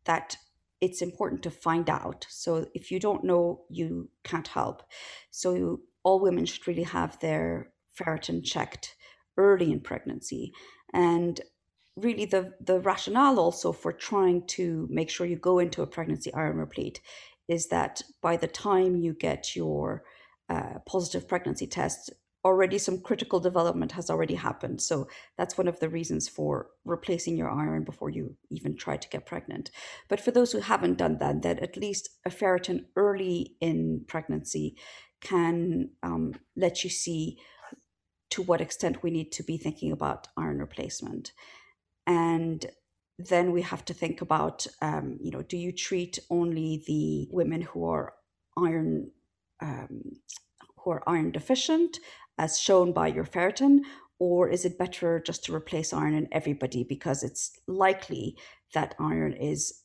that 0.05 0.37
it's 0.81 1.03
important 1.03 1.43
to 1.43 1.51
find 1.51 1.91
out. 1.91 2.27
So, 2.29 2.67
if 2.75 2.91
you 2.91 3.01
don't 3.01 3.25
know, 3.25 3.63
you 3.69 4.09
can't 4.25 4.49
help. 4.49 4.83
So, 5.31 5.81
all 6.05 6.21
women 6.21 6.47
should 6.47 6.67
really 6.69 6.85
have 6.85 7.19
their 7.19 7.73
ferritin 7.99 8.45
checked 8.45 8.95
early 9.37 9.73
in 9.73 9.81
pregnancy. 9.81 10.53
And 10.93 11.41
really 12.01 12.25
the 12.25 12.55
the 12.61 12.81
rationale 12.81 13.39
also 13.39 13.73
for 13.73 13.93
trying 13.93 14.47
to 14.47 14.87
make 14.91 15.11
sure 15.11 15.27
you 15.27 15.37
go 15.37 15.59
into 15.59 15.83
a 15.83 15.87
pregnancy 15.87 16.33
iron 16.35 16.57
replete 16.57 17.01
is 17.49 17.69
that 17.69 18.03
by 18.23 18.37
the 18.37 18.47
time 18.47 18.97
you 18.97 19.13
get 19.13 19.57
your 19.57 20.05
uh, 20.49 20.79
positive 20.87 21.29
pregnancy 21.29 21.67
test 21.67 22.11
already 22.45 22.79
some 22.79 23.01
critical 23.01 23.39
development 23.39 23.93
has 23.93 24.09
already 24.09 24.35
happened. 24.35 24.81
So 24.81 25.09
that's 25.37 25.59
one 25.59 25.69
of 25.69 25.79
the 25.79 25.91
reasons 25.91 26.29
for 26.29 26.69
replacing 26.85 27.37
your 27.37 27.51
iron 27.51 27.85
before 27.85 28.09
you 28.09 28.37
even 28.51 28.77
try 28.77 28.97
to 28.97 29.09
get 29.09 29.27
pregnant. 29.27 29.71
But 30.09 30.21
for 30.21 30.31
those 30.31 30.53
who 30.53 30.61
haven't 30.61 30.99
done 30.99 31.19
that 31.19 31.43
that 31.43 31.61
at 31.61 31.77
least 31.77 32.09
a 32.25 32.31
ferritin 32.31 32.87
early 32.97 33.57
in 33.61 34.05
pregnancy 34.09 34.77
can 35.21 35.91
um, 36.03 36.33
let 36.57 36.83
you 36.83 36.89
see 36.91 37.39
to 38.31 38.43
what 38.43 38.61
extent 38.61 39.03
we 39.03 39.11
need 39.11 39.33
to 39.33 39.43
be 39.43 39.59
thinking 39.59 39.93
about 39.93 40.29
iron 40.37 40.59
replacement 40.59 41.33
and 42.07 42.67
then 43.29 43.53
we 43.53 43.63
have 43.63 43.85
to 43.85 43.95
think 43.95 44.21
about 44.21 44.67
um, 44.81 45.19
you 45.21 45.31
know 45.31 45.43
do 45.43 45.57
you 45.57 45.73
treat 45.73 46.19
only 46.31 46.83
the 46.87 47.29
women 47.31 47.63
who 47.63 47.85
are 47.85 48.15
iron 48.57 49.11
um, 49.61 50.03
who 50.79 50.91
are 50.91 51.03
iron 51.07 51.31
deficient 51.31 51.99
as 52.39 52.59
shown 52.59 52.93
by 52.93 53.07
your 53.07 53.25
ferritin 53.25 53.81
or 54.19 54.49
is 54.49 54.65
it 54.65 54.79
better 54.79 55.21
just 55.21 55.45
to 55.45 55.55
replace 55.55 55.93
iron 55.93 56.15
in 56.15 56.29
everybody 56.33 56.85
because 56.85 57.23
it's 57.23 57.53
likely 57.67 58.37
that 58.75 58.95
iron 58.99 59.33
is 59.33 59.83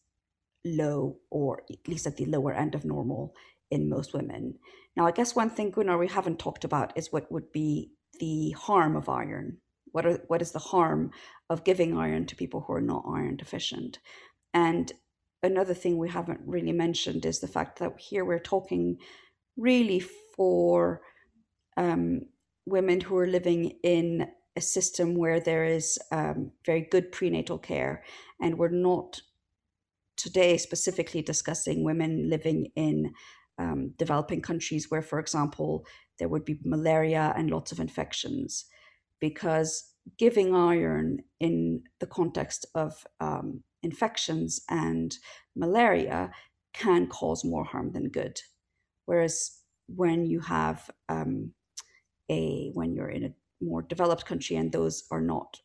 low 0.66 1.18
or 1.30 1.64
at 1.72 1.88
least 1.88 2.08
at 2.08 2.18
the 2.18 2.26
lower 2.26 2.54
end 2.54 2.76
of 2.76 2.86
normal 2.86 3.34
in 3.72 3.90
most 3.90 4.14
women? 4.14 4.56
Now 4.96 5.06
i 5.06 5.12
guess 5.12 5.36
one 5.36 5.50
thing 5.50 5.72
gunnar 5.72 5.98
we 5.98 6.08
haven't 6.08 6.40
talked 6.40 6.64
about 6.64 6.98
is 6.98 7.12
what 7.12 7.32
would 7.32 7.52
be 7.52 7.92
the 8.20 8.52
harm 8.52 8.96
of 8.96 9.10
iron 9.10 9.58
what 9.96 10.06
are 10.06 10.20
what 10.28 10.42
is 10.42 10.52
the 10.52 10.60
harm 10.60 11.12
of 11.50 11.64
giving 11.64 11.98
iron 11.98 12.26
to 12.26 12.36
people 12.36 12.60
who 12.60 12.74
are 12.74 12.82
not 12.82 13.06
iron 13.08 13.38
deficient? 13.38 14.00
And 14.54 14.92
another 15.42 15.74
thing 15.74 15.98
we 15.98 16.10
haven't 16.10 16.42
really 16.46 16.74
mentioned 16.74 17.26
is 17.26 17.40
the 17.40 17.48
fact 17.48 17.80
that 17.80 17.98
here 17.98 18.26
we're 18.26 18.52
talking 18.56 18.98
really 19.56 20.02
for 20.36 21.02
um, 21.78 22.24
women 22.66 23.00
who 23.00 23.16
are 23.16 23.28
living 23.28 23.78
in 23.84 24.28
a 24.58 24.62
system 24.62 25.16
where 25.16 25.40
there 25.40 25.64
is 25.64 25.98
um, 26.12 26.52
very 26.66 26.82
good 26.82 27.14
prenatal 27.14 27.58
care, 27.58 28.04
and 28.42 28.58
we're 28.58 28.82
not 28.92 29.22
today 30.18 30.58
specifically 30.58 31.22
discussing 31.22 31.86
women 31.86 32.30
living 32.30 32.68
in 32.76 33.14
um, 33.58 33.94
developing 33.98 34.42
countries 34.42 34.92
where, 34.92 35.02
for 35.02 35.20
example, 35.20 35.86
there 36.20 36.28
would 36.28 36.44
be 36.44 36.60
malaria 36.66 37.34
and 37.38 37.50
lots 37.50 37.72
of 37.72 37.80
infections 37.80 38.66
because 39.20 39.94
giving 40.18 40.56
iron 40.56 41.20
in 41.40 41.84
the 42.00 42.08
context 42.08 42.66
of 42.76 43.06
um, 43.20 43.64
infections 43.84 44.62
and 44.70 45.18
malaria 45.56 46.32
can 46.74 47.08
cause 47.08 47.44
more 47.44 47.64
harm 47.64 47.92
than 47.92 48.10
good. 48.10 48.40
Whereas 49.06 49.60
when 49.88 50.26
you 50.26 50.40
have 50.42 50.90
um, 51.10 51.52
a 52.30 52.72
when 52.74 52.94
you're 52.94 53.10
in 53.10 53.26
a 53.26 53.34
more 53.62 53.82
developed 53.82 54.26
country 54.26 54.56
and 54.56 54.72
those 54.72 55.04
are 55.12 55.22
not 55.22 55.58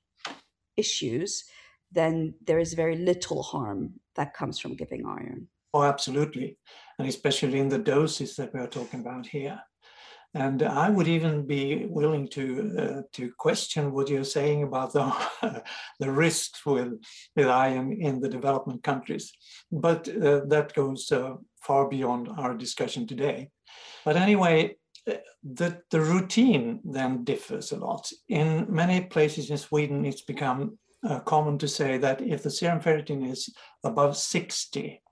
issues, 0.76 1.44
then 1.90 2.34
there 2.46 2.58
is 2.58 2.74
very 2.74 2.96
little 2.96 3.42
harm 3.42 3.94
that 4.14 4.34
comes 4.34 4.58
from 4.58 4.76
giving 4.76 5.04
iron. 5.06 5.48
Oh, 5.72 5.82
absolutely, 5.82 6.58
and 6.98 7.08
especially 7.08 7.58
in 7.58 7.68
the 7.68 7.78
doses 7.78 8.36
that 8.36 8.52
we 8.52 8.60
are 8.60 8.66
talking 8.66 9.00
about 9.00 9.26
here. 9.26 9.60
And 10.34 10.62
I 10.62 10.90
would 10.90 11.08
even 11.08 11.46
be 11.46 11.86
willing 11.86 12.28
to 12.28 12.44
uh, 12.78 13.02
to 13.14 13.32
question 13.36 13.92
what 13.92 14.08
you're 14.08 14.22
saying 14.22 14.62
about 14.62 14.92
the 14.92 15.12
the 16.00 16.10
risks 16.10 16.64
with 16.64 17.02
with 17.34 17.48
iron 17.48 17.92
in 18.00 18.20
the 18.20 18.28
development 18.28 18.84
countries, 18.84 19.32
but 19.72 20.08
uh, 20.08 20.42
that 20.46 20.72
goes 20.74 21.10
uh, 21.10 21.34
far 21.60 21.88
beyond 21.88 22.28
our 22.38 22.56
discussion 22.56 23.08
today. 23.08 23.50
But 24.04 24.16
anyway, 24.16 24.76
uh, 25.08 25.14
the 25.42 25.82
the 25.90 26.00
routine 26.00 26.80
then 26.84 27.24
differs 27.24 27.72
a 27.72 27.76
lot. 27.76 28.12
In 28.28 28.66
many 28.68 29.00
places 29.00 29.50
in 29.50 29.58
Sweden, 29.58 30.04
it's 30.04 30.22
become 30.22 30.78
uh, 31.08 31.20
common 31.20 31.58
to 31.58 31.68
say 31.68 31.98
that 31.98 32.20
if 32.20 32.42
the 32.42 32.50
serum 32.50 32.80
ferritin 32.80 33.28
is 33.28 33.48
above 33.84 34.16
60 34.16 35.02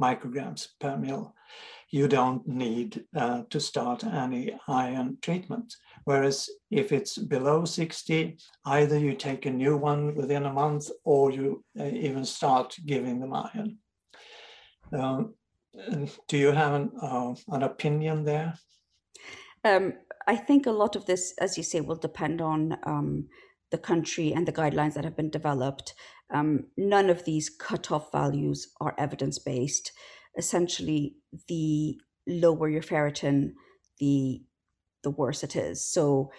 micrograms 0.00 0.68
per 0.80 0.96
mil, 0.96 1.34
you 1.92 2.08
don't 2.08 2.48
need 2.48 3.04
uh, 3.14 3.42
to 3.50 3.60
start 3.60 4.02
any 4.02 4.50
iron 4.66 5.18
treatment. 5.20 5.76
Whereas 6.04 6.48
if 6.70 6.90
it's 6.90 7.18
below 7.18 7.66
60, 7.66 8.38
either 8.64 8.98
you 8.98 9.14
take 9.14 9.44
a 9.44 9.50
new 9.50 9.76
one 9.76 10.14
within 10.14 10.46
a 10.46 10.52
month 10.52 10.88
or 11.04 11.30
you 11.30 11.62
uh, 11.78 11.84
even 11.84 12.24
start 12.24 12.74
giving 12.86 13.20
them 13.20 13.34
iron. 13.34 13.78
Um, 14.92 15.34
do 16.28 16.38
you 16.38 16.50
have 16.52 16.72
an, 16.72 16.92
uh, 17.00 17.34
an 17.48 17.62
opinion 17.62 18.24
there? 18.24 18.54
Um, 19.62 19.92
I 20.26 20.36
think 20.36 20.66
a 20.66 20.72
lot 20.72 20.96
of 20.96 21.04
this, 21.04 21.34
as 21.40 21.58
you 21.58 21.62
say, 21.62 21.82
will 21.82 21.96
depend 21.96 22.40
on 22.40 22.78
um, 22.84 23.28
the 23.70 23.78
country 23.78 24.32
and 24.32 24.48
the 24.48 24.52
guidelines 24.52 24.94
that 24.94 25.04
have 25.04 25.16
been 25.16 25.30
developed. 25.30 25.94
Um, 26.30 26.64
none 26.78 27.10
of 27.10 27.24
these 27.24 27.50
cutoff 27.50 28.10
values 28.12 28.72
are 28.80 28.94
evidence 28.96 29.38
based 29.38 29.92
essentially 30.36 31.16
the 31.48 32.00
lower 32.26 32.68
your 32.68 32.82
ferritin, 32.82 33.52
the 33.98 34.42
the 35.02 35.10
worse 35.10 35.42
it 35.42 35.56
is. 35.56 35.84
So 35.84 36.30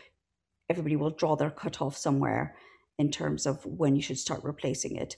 everybody 0.70 0.96
will 0.96 1.10
draw 1.10 1.36
their 1.36 1.52
cutoff 1.52 1.98
somewhere 1.98 2.56
in 2.98 3.12
terms 3.12 3.46
of 3.46 3.66
when 3.66 3.96
you 3.96 4.02
should 4.02 4.18
start 4.18 4.44
replacing 4.44 4.96
it. 4.96 5.16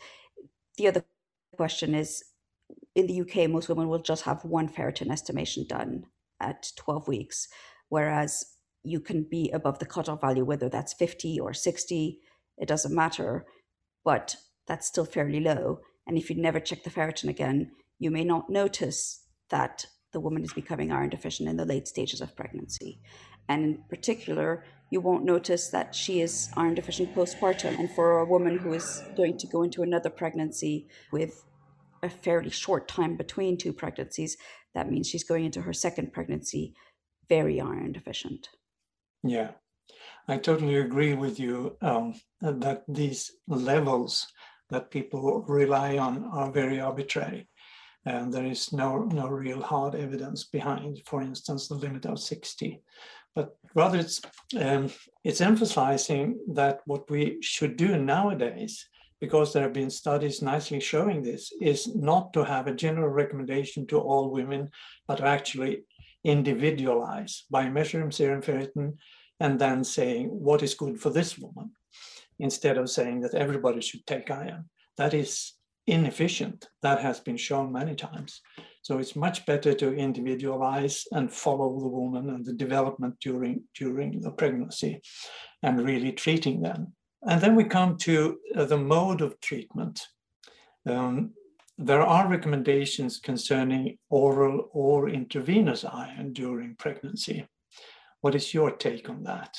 The 0.78 0.88
other 0.88 1.06
question 1.56 1.94
is 1.94 2.24
in 2.96 3.08
the 3.08 3.22
UK, 3.22 3.50
most 3.50 3.70
women 3.70 3.88
will 3.88 4.00
just 4.00 4.24
have 4.24 4.44
one 4.44 4.68
ferritin 4.70 5.12
estimation 5.12 5.66
done 5.68 6.06
at 6.40 6.72
12 6.78 7.08
weeks, 7.08 7.48
whereas 7.90 8.44
you 8.84 9.00
can 9.00 9.24
be 9.30 9.50
above 9.52 9.80
the 9.80 9.86
cutoff 9.86 10.22
value, 10.22 10.44
whether 10.46 10.70
that's 10.70 10.94
50 10.94 11.40
or 11.40 11.54
60, 11.54 12.20
it 12.58 12.68
doesn't 12.68 12.96
matter, 12.96 13.46
but 14.04 14.36
that's 14.68 14.88
still 14.88 15.06
fairly 15.06 15.40
low. 15.40 15.80
And 16.08 16.18
if 16.18 16.30
you 16.30 16.36
never 16.36 16.60
check 16.60 16.84
the 16.84 16.90
ferritin 16.90 17.30
again, 17.30 17.72
you 18.00 18.12
may 18.12 18.24
not 18.24 18.50
notice 18.50 19.26
that 19.50 19.86
the 20.12 20.20
woman 20.20 20.44
is 20.44 20.54
becoming 20.54 20.92
iron 20.92 21.10
deficient 21.10 21.50
in 21.50 21.58
the 21.58 21.66
late 21.66 21.88
stages 21.88 22.22
of 22.22 22.36
pregnancy. 22.36 23.00
And 23.48 23.64
in 23.64 23.84
particular, 23.90 24.64
you 24.90 25.02
won't 25.02 25.26
notice 25.26 25.70
that 25.70 25.94
she 25.94 26.22
is 26.22 26.50
iron 26.56 26.76
deficient 26.76 27.14
postpartum. 27.14 27.78
And 27.80 27.92
for 27.92 28.20
a 28.20 28.26
woman 28.26 28.58
who 28.58 28.74
is 28.74 29.04
going 29.16 29.38
to 29.40 29.48
go 29.48 29.64
into 29.64 29.84
another 29.84 30.10
pregnancy 30.10 30.88
with 31.12 31.44
a 32.02 32.10
fairly 32.10 32.50
short 32.50 32.88
time 32.88 33.18
between 33.18 33.58
two 33.58 33.74
pregnancies, 33.74 34.38
that 34.74 34.90
means 34.90 35.08
she's 35.08 35.24
going 35.24 35.46
into 35.46 35.62
her 35.62 35.74
second 35.74 36.14
pregnancy 36.14 36.74
very 37.28 37.60
iron 37.60 37.92
deficient. 37.92 38.50
Yeah, 39.24 39.52
I 40.28 40.38
totally 40.38 40.76
agree 40.76 41.14
with 41.14 41.40
you 41.40 41.78
um, 41.82 42.16
that 42.42 42.84
these 42.88 43.32
levels 43.48 44.28
that 44.70 44.92
people 44.92 45.44
rely 45.48 45.98
on 45.98 46.26
are 46.26 46.52
very 46.52 46.80
arbitrary 46.80 47.48
and 48.06 48.32
there 48.32 48.46
is 48.46 48.72
no, 48.72 49.00
no 49.04 49.28
real 49.28 49.62
hard 49.62 49.96
evidence 49.96 50.44
behind, 50.44 51.02
for 51.06 51.22
instance, 51.22 51.68
the 51.68 51.76
limit 51.76 52.06
of 52.06 52.20
60. 52.20 52.82
But 53.34 53.58
rather 53.74 53.98
it's, 53.98 54.22
um, 54.60 54.90
it's 55.24 55.42
emphasizing 55.42 56.40
that 56.54 56.82
what 56.86 57.10
we 57.10 57.38
should 57.42 57.76
do 57.76 57.98
nowadays, 57.98 58.88
because 59.20 59.52
there 59.52 59.64
have 59.64 59.74
been 59.74 59.90
studies 59.90 60.42
nicely 60.42 60.80
showing 60.80 61.24
this, 61.24 61.52
is 61.60 61.96
not 61.96 62.32
to 62.34 62.44
have 62.44 62.68
a 62.68 62.76
general 62.76 63.10
recommendation 63.10 63.88
to 63.88 64.00
all 64.00 64.30
women, 64.30 64.70
but 65.08 65.18
to 65.18 65.26
actually 65.26 65.84
individualize 66.24 67.46
by 67.50 67.70
measuring 67.70 68.12
serum 68.12 68.42
ferritin 68.42 68.94
and 69.40 69.60
then 69.60 69.84
saying 69.84 70.28
what 70.28 70.64
is 70.64 70.76
good 70.76 71.00
for 71.00 71.10
this 71.10 71.38
woman, 71.38 71.72
instead 72.40 72.78
of 72.78 72.90
saying 72.90 73.22
that 73.22 73.34
everybody 73.34 73.82
should 73.82 74.06
take 74.06 74.30
iron. 74.30 74.70
That 74.98 75.14
is 75.14 75.54
inefficient. 75.88 76.68
That 76.82 77.00
has 77.02 77.20
been 77.20 77.38
shown 77.38 77.72
many 77.72 77.96
times. 77.96 78.42
So 78.82 79.00
it's 79.00 79.16
much 79.16 79.46
better 79.46 79.74
to 79.74 79.96
individualize 79.96 81.06
and 81.12 81.32
follow 81.32 81.80
the 81.80 81.88
woman 81.88 82.30
and 82.30 82.46
the 82.46 82.54
development 82.54 83.16
during, 83.20 83.64
during 83.74 84.22
the 84.22 84.32
pregnancy 84.32 85.02
and 85.64 85.84
really 85.84 86.12
treating 86.12 86.62
them. 86.62 86.94
And 87.24 87.42
then 87.42 87.56
we 87.56 87.64
come 87.64 87.98
to 88.00 88.38
uh, 88.56 88.66
the 88.66 88.78
mode 88.78 89.22
of 89.22 89.40
treatment. 89.40 90.02
Um, 90.86 91.32
there 91.78 92.02
are 92.02 92.30
recommendations 92.30 93.20
concerning 93.20 93.98
oral 94.10 94.70
or 94.72 95.10
intravenous 95.10 95.84
iron 95.84 96.32
during 96.34 96.76
pregnancy. 96.76 97.48
What 98.22 98.36
is 98.36 98.54
your 98.54 98.72
take 98.72 99.10
on 99.10 99.24
that? 99.24 99.58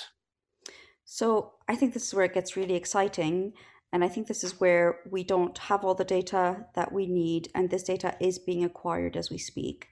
So 1.04 1.52
I 1.68 1.76
think 1.76 1.94
this 1.94 2.06
is 2.06 2.14
where 2.14 2.24
it 2.24 2.34
gets 2.34 2.56
really 2.56 2.74
exciting. 2.74 3.52
And 3.92 4.05
I 4.05 4.09
think 4.09 4.27
this 4.27 4.44
is 4.44 4.61
where 4.61 4.99
we 5.11 5.25
don't 5.25 5.57
have 5.57 5.85
all 5.85 5.94
the 5.94 6.05
data 6.05 6.66
that 6.75 6.92
we 6.92 7.07
need, 7.07 7.49
and 7.55 7.70
this 7.70 7.85
data 7.85 8.16
is 8.20 8.38
being 8.38 8.64
acquired 8.64 9.16
as 9.16 9.31
we 9.31 9.38
speak. 9.38 9.88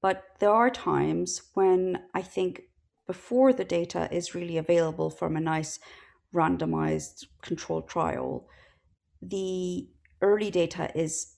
But 0.00 0.22
there 0.38 0.50
are 0.50 0.70
times 0.70 1.42
when 1.54 2.02
I 2.14 2.22
think 2.22 2.62
before 3.06 3.52
the 3.52 3.64
data 3.64 4.08
is 4.12 4.34
really 4.34 4.58
available 4.58 5.10
from 5.10 5.36
a 5.36 5.40
nice 5.40 5.78
randomized 6.34 7.26
controlled 7.40 7.88
trial, 7.88 8.48
the 9.20 9.88
early 10.20 10.50
data 10.50 10.90
is 10.94 11.36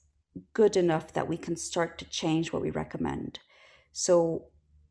good 0.53 0.77
enough 0.77 1.13
that 1.13 1.29
we 1.29 1.37
can 1.37 1.57
start 1.57 1.99
to 1.99 2.05
change 2.07 2.53
what 2.53 2.63
we 2.63 2.71
recommend. 2.71 3.39
So 3.93 4.47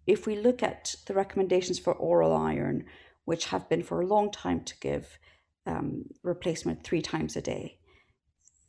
if 0.07 0.25
we 0.25 0.37
look 0.37 0.63
at 0.63 0.95
the 1.05 1.13
recommendations 1.13 1.79
for 1.79 1.93
oral 1.93 2.33
iron, 2.33 2.85
which 3.25 3.45
have 3.45 3.69
been 3.69 3.83
for 3.83 4.01
a 4.01 4.07
long 4.07 4.31
time 4.31 4.63
to 4.65 4.79
give 4.79 5.17
um, 5.65 6.05
replacement 6.23 6.83
three 6.83 7.01
times 7.01 7.35
a 7.35 7.41
day, 7.41 7.79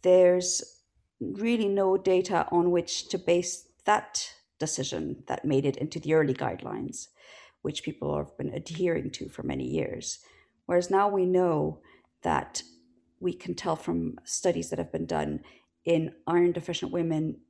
there's 0.02 0.62
really 1.20 1.68
no 1.68 1.96
data 1.96 2.46
on 2.50 2.70
which 2.70 3.08
to 3.08 3.18
base 3.18 3.68
that 3.84 4.32
decision 4.58 5.22
that 5.26 5.44
made 5.44 5.64
it 5.64 5.76
into 5.76 5.98
the 6.00 6.14
early 6.14 6.34
guidelines, 6.34 7.08
which 7.62 7.82
people 7.82 8.16
have 8.16 8.36
been 8.36 8.52
adhering 8.54 9.10
to 9.10 9.28
for 9.28 9.42
many 9.42 9.64
years. 9.64 10.18
Whereas 10.66 10.90
now 10.90 11.08
we 11.08 11.26
know 11.26 11.80
that 12.22 12.62
we 13.20 13.32
can 13.32 13.54
tell 13.54 13.76
from 13.76 14.18
studies 14.24 14.70
that 14.70 14.78
have 14.78 14.92
been 14.92 15.06
done 15.06 15.40
in 15.84 16.12
iron 16.26 16.52
deficient 16.52 16.92
women 16.92 17.40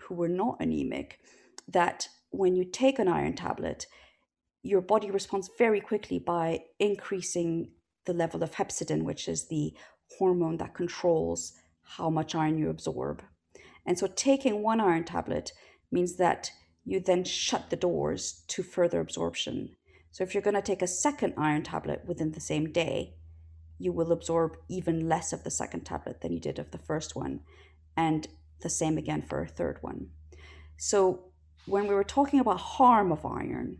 who 0.00 0.14
were 0.14 0.28
not 0.28 0.56
anemic 0.60 1.20
that 1.68 2.08
when 2.30 2.56
you 2.56 2.64
take 2.64 2.98
an 2.98 3.08
iron 3.08 3.34
tablet, 3.34 3.86
your 4.62 4.80
body 4.80 5.10
responds 5.10 5.50
very 5.58 5.80
quickly 5.80 6.18
by 6.18 6.60
increasing 6.78 7.70
the 8.06 8.14
level 8.14 8.42
of 8.42 8.52
hepcidin, 8.52 9.02
which 9.02 9.28
is 9.28 9.48
the 9.48 9.74
hormone 10.18 10.56
that 10.58 10.74
controls 10.74 11.52
how 11.82 12.10
much 12.10 12.34
iron 12.34 12.58
you 12.58 12.70
absorb. 12.70 13.22
And 13.86 13.98
so 13.98 14.06
taking 14.06 14.62
one 14.62 14.80
iron 14.80 15.04
tablet 15.04 15.52
means 15.90 16.16
that 16.16 16.50
you 16.84 17.00
then 17.00 17.24
shut 17.24 17.70
the 17.70 17.76
doors 17.76 18.44
to 18.48 18.62
further 18.62 19.00
absorption. 19.00 19.76
So 20.10 20.24
if 20.24 20.34
you're 20.34 20.42
going 20.42 20.54
to 20.54 20.62
take 20.62 20.82
a 20.82 20.86
second 20.86 21.34
iron 21.36 21.62
tablet 21.62 22.02
within 22.06 22.32
the 22.32 22.40
same 22.40 22.72
day, 22.72 23.14
you 23.78 23.92
will 23.92 24.12
absorb 24.12 24.56
even 24.68 25.08
less 25.08 25.32
of 25.32 25.44
the 25.44 25.50
second 25.50 25.84
tablet 25.84 26.20
than 26.20 26.32
you 26.32 26.40
did 26.40 26.58
of 26.58 26.70
the 26.70 26.78
first 26.78 27.16
one. 27.16 27.40
And 27.96 28.28
the 28.60 28.70
same 28.70 28.98
again 28.98 29.22
for 29.22 29.40
a 29.40 29.48
third 29.48 29.78
one. 29.80 30.08
So 30.76 31.24
when 31.66 31.86
we 31.86 31.94
were 31.94 32.04
talking 32.04 32.40
about 32.40 32.60
harm 32.60 33.12
of 33.12 33.24
iron, 33.24 33.78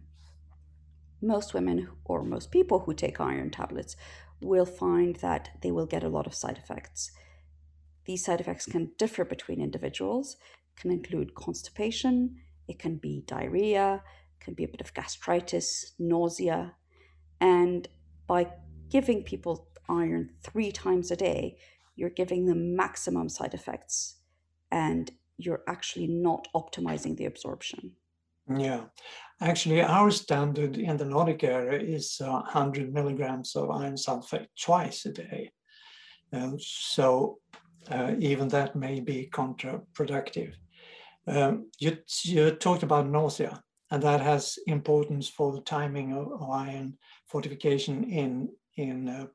most 1.22 1.54
women 1.54 1.88
or 2.04 2.22
most 2.22 2.50
people 2.50 2.80
who 2.80 2.94
take 2.94 3.20
iron 3.20 3.50
tablets 3.50 3.96
will 4.40 4.66
find 4.66 5.16
that 5.16 5.50
they 5.60 5.70
will 5.70 5.86
get 5.86 6.04
a 6.04 6.08
lot 6.08 6.26
of 6.26 6.34
side 6.34 6.58
effects. 6.58 7.12
These 8.06 8.24
side 8.24 8.40
effects 8.40 8.66
can 8.66 8.92
differ 8.98 9.24
between 9.24 9.60
individuals, 9.60 10.36
can 10.76 10.90
include 10.90 11.34
constipation, 11.34 12.36
it 12.66 12.78
can 12.78 12.96
be 12.96 13.24
diarrhea, 13.26 14.02
can 14.40 14.54
be 14.54 14.64
a 14.64 14.68
bit 14.68 14.80
of 14.80 14.94
gastritis, 14.94 15.92
nausea. 15.98 16.74
And 17.40 17.88
by 18.26 18.52
giving 18.88 19.22
people 19.22 19.68
iron 19.88 20.30
three 20.42 20.72
times 20.72 21.10
a 21.10 21.16
day, 21.16 21.58
you're 21.96 22.10
giving 22.10 22.46
them 22.46 22.74
maximum 22.74 23.28
side 23.28 23.54
effects 23.54 24.16
and 24.70 25.10
you're 25.36 25.62
actually 25.66 26.06
not 26.06 26.48
optimizing 26.54 27.16
the 27.16 27.26
absorption. 27.26 27.92
Yeah, 28.56 28.86
actually, 29.40 29.80
our 29.80 30.10
standard 30.10 30.76
in 30.76 30.96
the 30.96 31.04
Nordic 31.04 31.44
area 31.44 31.78
is 31.78 32.20
uh, 32.20 32.30
100 32.30 32.92
milligrams 32.92 33.54
of 33.54 33.70
iron 33.70 33.94
sulfate 33.94 34.48
twice 34.60 35.06
a 35.06 35.12
day. 35.12 35.52
Um, 36.32 36.56
so 36.58 37.38
uh, 37.90 38.14
even 38.18 38.48
that 38.48 38.74
may 38.74 38.98
be 39.00 39.30
counterproductive. 39.32 40.54
Um, 41.28 41.70
you, 41.78 41.98
you 42.24 42.50
talked 42.52 42.82
about 42.82 43.08
nausea, 43.08 43.62
and 43.92 44.02
that 44.02 44.20
has 44.20 44.58
importance 44.66 45.28
for 45.28 45.52
the 45.52 45.60
timing 45.60 46.12
of, 46.12 46.32
of 46.32 46.50
iron 46.50 46.98
fortification 47.28 48.04
in, 48.10 48.48
in 48.76 49.08
uh, 49.08 49.26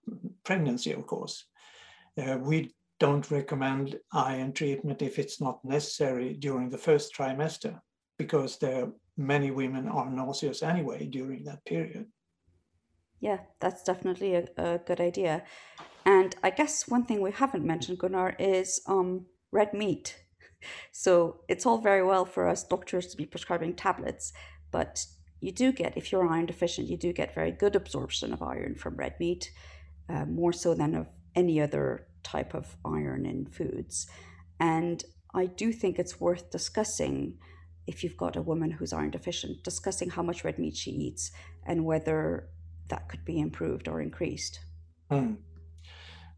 pregnancy, 0.43 0.91
of 0.91 1.07
course. 1.07 1.45
Uh, 2.17 2.37
we 2.37 2.73
don't 2.99 3.31
recommend 3.31 3.97
iron 4.11 4.51
treatment 4.51 5.01
if 5.01 5.19
it's 5.19 5.39
not 5.39 5.63
necessary 5.63 6.33
during 6.33 6.69
the 6.69 6.77
first 6.77 7.15
trimester 7.15 7.79
because 8.17 8.57
there 8.57 8.87
many 9.17 9.51
women 9.51 9.87
are 9.87 10.09
nauseous 10.09 10.61
anyway 10.61 11.05
during 11.05 11.43
that 11.45 11.63
period. 11.65 12.07
Yeah, 13.19 13.39
that's 13.59 13.83
definitely 13.83 14.35
a, 14.35 14.45
a 14.57 14.79
good 14.79 14.99
idea. 14.99 15.43
And 16.05 16.35
I 16.43 16.49
guess 16.49 16.87
one 16.87 17.05
thing 17.05 17.21
we 17.21 17.31
haven't 17.31 17.65
mentioned, 17.65 17.99
Gunnar, 17.99 18.35
is 18.37 18.81
um, 18.87 19.25
red 19.51 19.73
meat. 19.73 20.17
So 20.91 21.41
it's 21.47 21.67
all 21.67 21.77
very 21.77 22.01
well 22.03 22.25
for 22.25 22.47
us 22.47 22.63
doctors 22.63 23.05
to 23.07 23.17
be 23.17 23.27
prescribing 23.27 23.75
tablets, 23.75 24.33
but 24.71 25.05
you 25.39 25.51
do 25.51 25.71
get, 25.71 25.95
if 25.95 26.11
you're 26.11 26.27
iron 26.27 26.47
deficient, 26.47 26.87
you 26.87 26.97
do 26.97 27.13
get 27.13 27.35
very 27.35 27.51
good 27.51 27.75
absorption 27.75 28.33
of 28.33 28.41
iron 28.41 28.73
from 28.73 28.95
red 28.95 29.13
meat, 29.19 29.51
uh, 30.09 30.25
more 30.25 30.51
so 30.51 30.73
than 30.73 30.95
of 30.95 31.07
any 31.35 31.61
other 31.61 32.07
type 32.23 32.55
of 32.55 32.77
iron 32.83 33.27
in 33.27 33.45
foods. 33.45 34.07
And 34.59 35.03
I 35.35 35.45
do 35.45 35.71
think 35.71 35.99
it's 35.99 36.19
worth 36.19 36.49
discussing 36.49 37.37
if 37.87 38.03
you've 38.03 38.17
got 38.17 38.35
a 38.35 38.41
woman 38.41 38.71
who's 38.71 38.93
iron 38.93 39.11
deficient, 39.11 39.63
discussing 39.63 40.09
how 40.09 40.23
much 40.23 40.43
red 40.43 40.59
meat 40.59 40.75
she 40.75 40.91
eats 40.91 41.31
and 41.65 41.85
whether 41.85 42.47
that 42.89 43.07
could 43.09 43.25
be 43.25 43.39
improved 43.39 43.87
or 43.87 44.01
increased. 44.01 44.59
Hmm. 45.09 45.33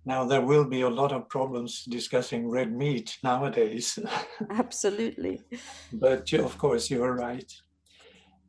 Now, 0.06 0.24
there 0.24 0.42
will 0.42 0.64
be 0.64 0.82
a 0.82 0.90
lot 0.90 1.12
of 1.12 1.28
problems 1.28 1.84
discussing 1.84 2.48
red 2.48 2.72
meat 2.72 3.18
nowadays. 3.24 4.00
Absolutely. 4.50 5.42
but 5.92 6.32
of 6.34 6.58
course, 6.58 6.90
you're 6.90 7.14
right. 7.14 7.54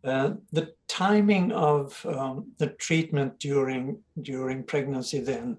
Uh, 0.04 0.34
the 0.52 0.72
timing 0.86 1.50
of 1.50 2.06
um, 2.06 2.52
the 2.58 2.68
treatment 2.68 3.40
during 3.40 3.98
during 4.22 4.62
pregnancy 4.62 5.18
then 5.18 5.56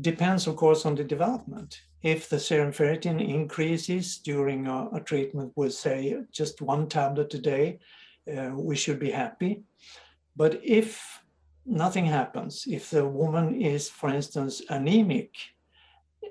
depends, 0.00 0.46
of 0.46 0.56
course, 0.56 0.86
on 0.86 0.94
the 0.94 1.04
development. 1.04 1.82
If 2.02 2.28
the 2.28 2.40
serum 2.40 2.72
ferritin 2.72 3.20
increases 3.26 4.18
during 4.18 4.66
a, 4.66 4.88
a 4.94 5.00
treatment 5.00 5.52
with, 5.54 5.74
say, 5.74 6.16
just 6.32 6.62
one 6.62 6.88
tablet 6.88 7.34
a 7.34 7.38
day, 7.38 7.78
uh, 8.34 8.52
we 8.54 8.76
should 8.76 8.98
be 8.98 9.10
happy. 9.10 9.62
But 10.36 10.60
if 10.64 11.22
nothing 11.66 12.06
happens, 12.06 12.64
if 12.66 12.90
the 12.90 13.06
woman 13.06 13.60
is, 13.60 13.90
for 13.90 14.08
instance, 14.08 14.62
anemic 14.70 15.34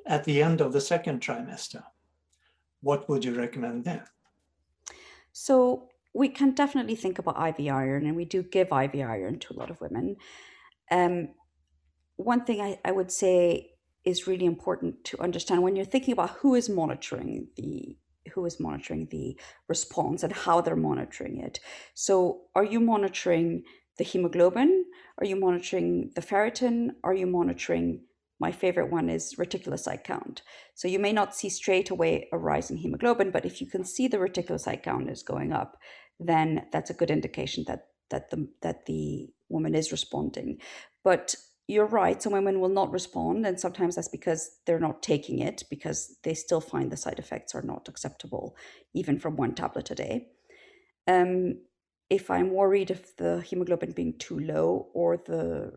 at 0.05 0.23
the 0.23 0.41
end 0.41 0.62
of 0.62 0.73
the 0.73 0.82
second 0.82 1.21
trimester, 1.21 1.84
what 2.82 3.08
would 3.08 3.23
you 3.23 3.36
recommend 3.36 3.86
then? 3.86 4.01
So 5.32 5.89
we 6.13 6.29
can 6.29 6.51
definitely 6.53 6.95
think 6.95 7.19
about 7.19 7.60
IV 7.60 7.67
iron, 7.71 8.05
and 8.08 8.15
we 8.15 8.25
do 8.25 8.41
give 8.41 8.67
IV 8.71 8.95
iron 8.95 9.39
to 9.39 9.53
a 9.53 9.58
lot 9.58 9.69
of 9.69 9.79
women. 9.82 10.15
Um, 10.89 11.29
one 12.15 12.43
thing 12.43 12.60
I, 12.60 12.79
I 12.84 12.91
would 12.91 13.12
say 13.12 13.73
is 14.10 14.28
really 14.28 14.45
important 14.45 15.04
to 15.06 15.22
understand 15.22 15.63
when 15.63 15.76
you're 15.76 15.86
thinking 15.86 16.12
about 16.12 16.32
who 16.32 16.56
is 16.56 16.69
monitoring 16.69 17.48
the 17.56 17.98
who 18.34 18.45
is 18.45 18.60
monitoring 18.60 19.08
the 19.12 19.38
response 19.67 20.24
and 20.24 20.34
how 20.34 20.62
they're 20.62 20.76
monitoring 20.76 21.39
it. 21.39 21.60
So, 21.93 22.41
are 22.56 22.63
you 22.63 22.80
monitoring 22.80 23.63
the 23.98 24.04
hemoglobin? 24.04 24.86
Are 25.17 25.26
you 25.26 25.36
monitoring 25.36 26.12
the 26.15 26.22
ferritin? 26.22 26.91
Are 27.04 27.13
you 27.13 27.28
monitoring? 27.28 28.02
My 28.39 28.52
favorite 28.54 28.89
one 28.89 29.10
is 29.10 29.36
reticulocyte 29.36 30.04
count. 30.04 30.41
So, 30.76 30.88
you 30.88 31.00
may 31.00 31.12
not 31.12 31.36
see 31.36 31.50
straight 31.50 31.89
away 31.89 32.30
a 32.32 32.38
rise 32.38 32.69
in 32.69 32.78
hemoglobin, 32.78 33.32
but 33.32 33.45
if 33.45 33.62
you 33.62 33.67
can 33.67 33.84
see 33.84 34.08
the 34.08 34.17
reticulocyte 34.17 34.84
count 34.84 35.10
is 35.10 35.24
going 35.24 35.52
up, 35.52 35.78
then 36.19 36.67
that's 36.72 36.89
a 36.89 36.95
good 36.95 37.12
indication 37.12 37.63
that 37.67 37.88
that 38.10 38.30
the 38.30 38.48
that 38.62 38.86
the 38.86 39.30
woman 39.50 39.76
is 39.76 39.91
responding. 39.91 40.60
But 41.04 41.36
you're 41.69 41.86
right, 41.86 42.19
some 42.19 42.34
women 42.34 42.60
will 42.60 42.69
not 42.69 42.91
respond, 42.91 43.45
and 43.45 43.60
sometimes 43.60 43.95
that's 43.95 44.08
because 44.08 44.58
they're 44.65 44.79
not 44.79 45.03
taking 45.03 45.38
it 45.38 45.63
because 45.69 46.17
they 46.23 46.34
still 46.34 46.62
find 46.62 46.91
the 46.91 46.97
side 46.97 47.19
effects 47.19 47.53
are 47.53 47.62
not 47.62 47.88
acceptable, 47.88 48.58
even 48.95 49.19
from 49.19 49.36
one 49.36 49.53
tablet 49.53 49.91
a 49.91 49.95
day. 49.95 50.29
Um, 51.08 51.60
if 52.10 52.32
I'm 52.32 52.49
worried 52.49 52.89
of 52.89 53.05
the 53.19 53.41
hemoglobin 53.41 53.91
being 53.91 54.17
too 54.17 54.39
low 54.39 54.88
or 54.95 55.17
the 55.17 55.73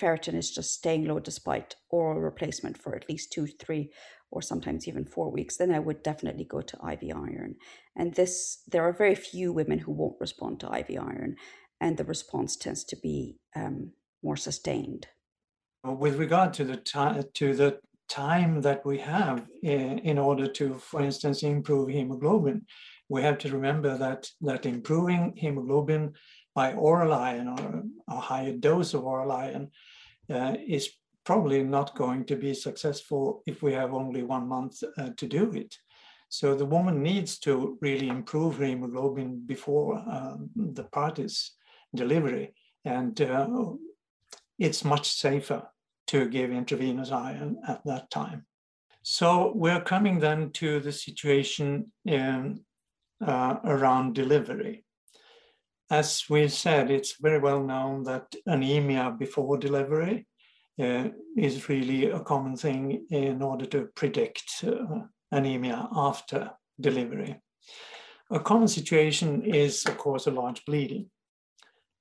ferritin 0.00 0.34
is 0.34 0.52
just 0.52 0.74
staying 0.74 1.06
low 1.06 1.18
despite 1.18 1.74
oral 1.90 2.20
replacement 2.20 2.78
for 2.80 2.94
at 2.94 3.08
least 3.08 3.32
two, 3.32 3.48
three, 3.48 3.90
or 4.30 4.42
sometimes 4.42 4.86
even 4.86 5.04
four 5.04 5.28
weeks, 5.32 5.56
then 5.56 5.74
I 5.74 5.80
would 5.80 6.04
definitely 6.04 6.44
go 6.44 6.60
to 6.60 6.76
IV 6.92 7.16
iron. 7.16 7.56
And 7.96 8.14
this, 8.14 8.62
there 8.68 8.84
are 8.84 8.92
very 8.92 9.16
few 9.16 9.52
women 9.52 9.80
who 9.80 9.90
won't 9.90 10.20
respond 10.20 10.60
to 10.60 10.72
IV 10.72 11.00
iron, 11.00 11.34
and 11.80 11.96
the 11.96 12.04
response 12.04 12.54
tends 12.54 12.84
to 12.84 12.96
be 12.96 13.40
um, 13.56 13.90
more 14.22 14.36
sustained 14.36 15.08
with 15.84 16.16
regard 16.16 16.52
to 16.54 16.64
the 16.64 16.76
time 16.76 17.22
to 17.34 17.54
the 17.54 17.78
time 18.08 18.60
that 18.60 18.84
we 18.84 18.98
have 18.98 19.46
in, 19.62 19.98
in 20.00 20.18
order 20.18 20.46
to, 20.46 20.74
for 20.74 21.00
instance, 21.00 21.42
improve 21.42 21.88
hemoglobin, 21.88 22.66
we 23.08 23.22
have 23.22 23.38
to 23.38 23.50
remember 23.50 23.96
that 23.96 24.28
that 24.40 24.66
improving 24.66 25.32
hemoglobin 25.36 26.12
by 26.54 26.74
oral 26.74 27.14
iron 27.14 27.48
or 27.48 27.82
a 28.08 28.20
higher 28.20 28.52
dose 28.52 28.94
of 28.94 29.04
oral 29.04 29.32
iron 29.32 29.70
uh, 30.30 30.54
is 30.66 30.90
probably 31.24 31.62
not 31.62 31.94
going 31.94 32.24
to 32.24 32.36
be 32.36 32.52
successful 32.52 33.42
if 33.46 33.62
we 33.62 33.72
have 33.72 33.94
only 33.94 34.22
one 34.22 34.46
month 34.48 34.82
uh, 34.98 35.10
to 35.16 35.26
do 35.26 35.52
it. 35.52 35.76
So 36.28 36.54
the 36.54 36.66
woman 36.66 37.02
needs 37.02 37.38
to 37.40 37.78
really 37.80 38.08
improve 38.08 38.56
her 38.56 38.64
hemoglobin 38.64 39.42
before 39.46 39.98
um, 39.98 40.50
the 40.56 40.84
party's 40.84 41.52
delivery. 41.94 42.54
And 42.84 43.20
uh, 43.20 43.72
it's 44.58 44.84
much 44.84 45.12
safer 45.12 45.62
to 46.08 46.28
give 46.28 46.50
intravenous 46.50 47.10
iron 47.10 47.58
at 47.66 47.84
that 47.84 48.10
time. 48.10 48.46
So 49.02 49.52
we're 49.54 49.82
coming 49.82 50.20
then 50.20 50.50
to 50.52 50.80
the 50.80 50.92
situation 50.92 51.92
in, 52.04 52.60
uh, 53.24 53.56
around 53.64 54.14
delivery. 54.14 54.84
As 55.90 56.24
we 56.30 56.48
said, 56.48 56.90
it's 56.90 57.16
very 57.20 57.38
well 57.38 57.62
known 57.62 58.04
that 58.04 58.34
anemia 58.46 59.14
before 59.18 59.58
delivery 59.58 60.26
uh, 60.80 61.08
is 61.36 61.68
really 61.68 62.10
a 62.10 62.20
common 62.20 62.56
thing 62.56 63.06
in 63.10 63.42
order 63.42 63.66
to 63.66 63.88
predict 63.94 64.64
uh, 64.66 65.00
anemia 65.30 65.88
after 65.94 66.52
delivery. 66.80 67.40
A 68.30 68.40
common 68.40 68.68
situation 68.68 69.42
is, 69.42 69.84
of 69.84 69.98
course, 69.98 70.26
a 70.26 70.30
large 70.30 70.64
bleeding. 70.64 71.10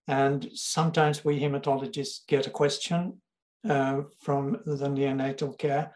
And 0.07 0.49
sometimes 0.53 1.25
we 1.25 1.39
hematologists 1.39 2.25
get 2.27 2.47
a 2.47 2.51
question 2.51 3.21
uh, 3.67 4.02
from 4.19 4.58
the 4.65 4.88
neonatal 4.88 5.58
care. 5.58 5.93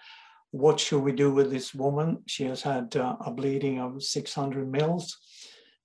What 0.52 0.80
should 0.80 1.02
we 1.02 1.12
do 1.12 1.32
with 1.32 1.52
this 1.52 1.74
woman? 1.74 2.24
She 2.28 2.46
has 2.46 2.62
had 2.62 2.96
uh, 2.96 3.18
a 3.26 3.32
bleeding 3.32 3.80
of 3.80 4.02
600 4.02 4.72
mils. 4.72 5.18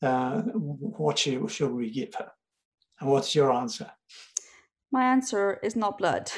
Uh, 0.02 0.42
what 0.42 1.18
should, 1.18 1.50
should 1.50 1.72
we 1.72 1.90
give 1.90 2.14
her? 2.14 2.30
And 3.00 3.10
what's 3.10 3.34
your 3.34 3.52
answer? 3.52 3.90
My 4.92 5.04
answer 5.04 5.58
is 5.62 5.76
not 5.76 5.98
blood. 5.98 6.30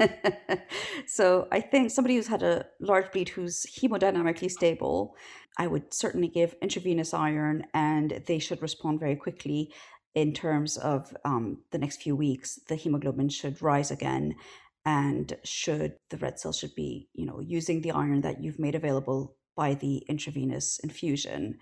so 1.06 1.48
I 1.52 1.60
think 1.60 1.90
somebody 1.90 2.16
who's 2.16 2.26
had 2.26 2.42
a 2.42 2.66
large 2.80 3.12
bleed 3.12 3.30
who's 3.30 3.66
hemodynamically 3.80 4.50
stable, 4.50 5.16
I 5.58 5.66
would 5.66 5.94
certainly 5.94 6.28
give 6.28 6.56
intravenous 6.60 7.14
iron 7.14 7.66
and 7.74 8.22
they 8.26 8.38
should 8.38 8.62
respond 8.62 9.00
very 9.00 9.16
quickly 9.16 9.72
in 10.14 10.32
terms 10.32 10.76
of 10.76 11.14
um, 11.24 11.58
the 11.70 11.78
next 11.78 12.02
few 12.02 12.16
weeks. 12.16 12.60
The 12.68 12.76
hemoglobin 12.76 13.28
should 13.28 13.60
rise 13.62 13.90
again 13.90 14.34
and 14.84 15.36
should 15.44 15.94
the 16.10 16.18
red 16.18 16.38
cell 16.38 16.52
should 16.52 16.74
be, 16.74 17.08
you 17.14 17.24
know, 17.26 17.40
using 17.40 17.80
the 17.80 17.92
iron 17.92 18.20
that 18.20 18.42
you've 18.42 18.58
made 18.58 18.74
available 18.74 19.36
by 19.56 19.74
the 19.74 19.98
intravenous 20.08 20.78
infusion. 20.80 21.58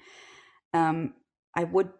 Um, 0.74 1.14
I 1.56 1.64
would 1.64 1.90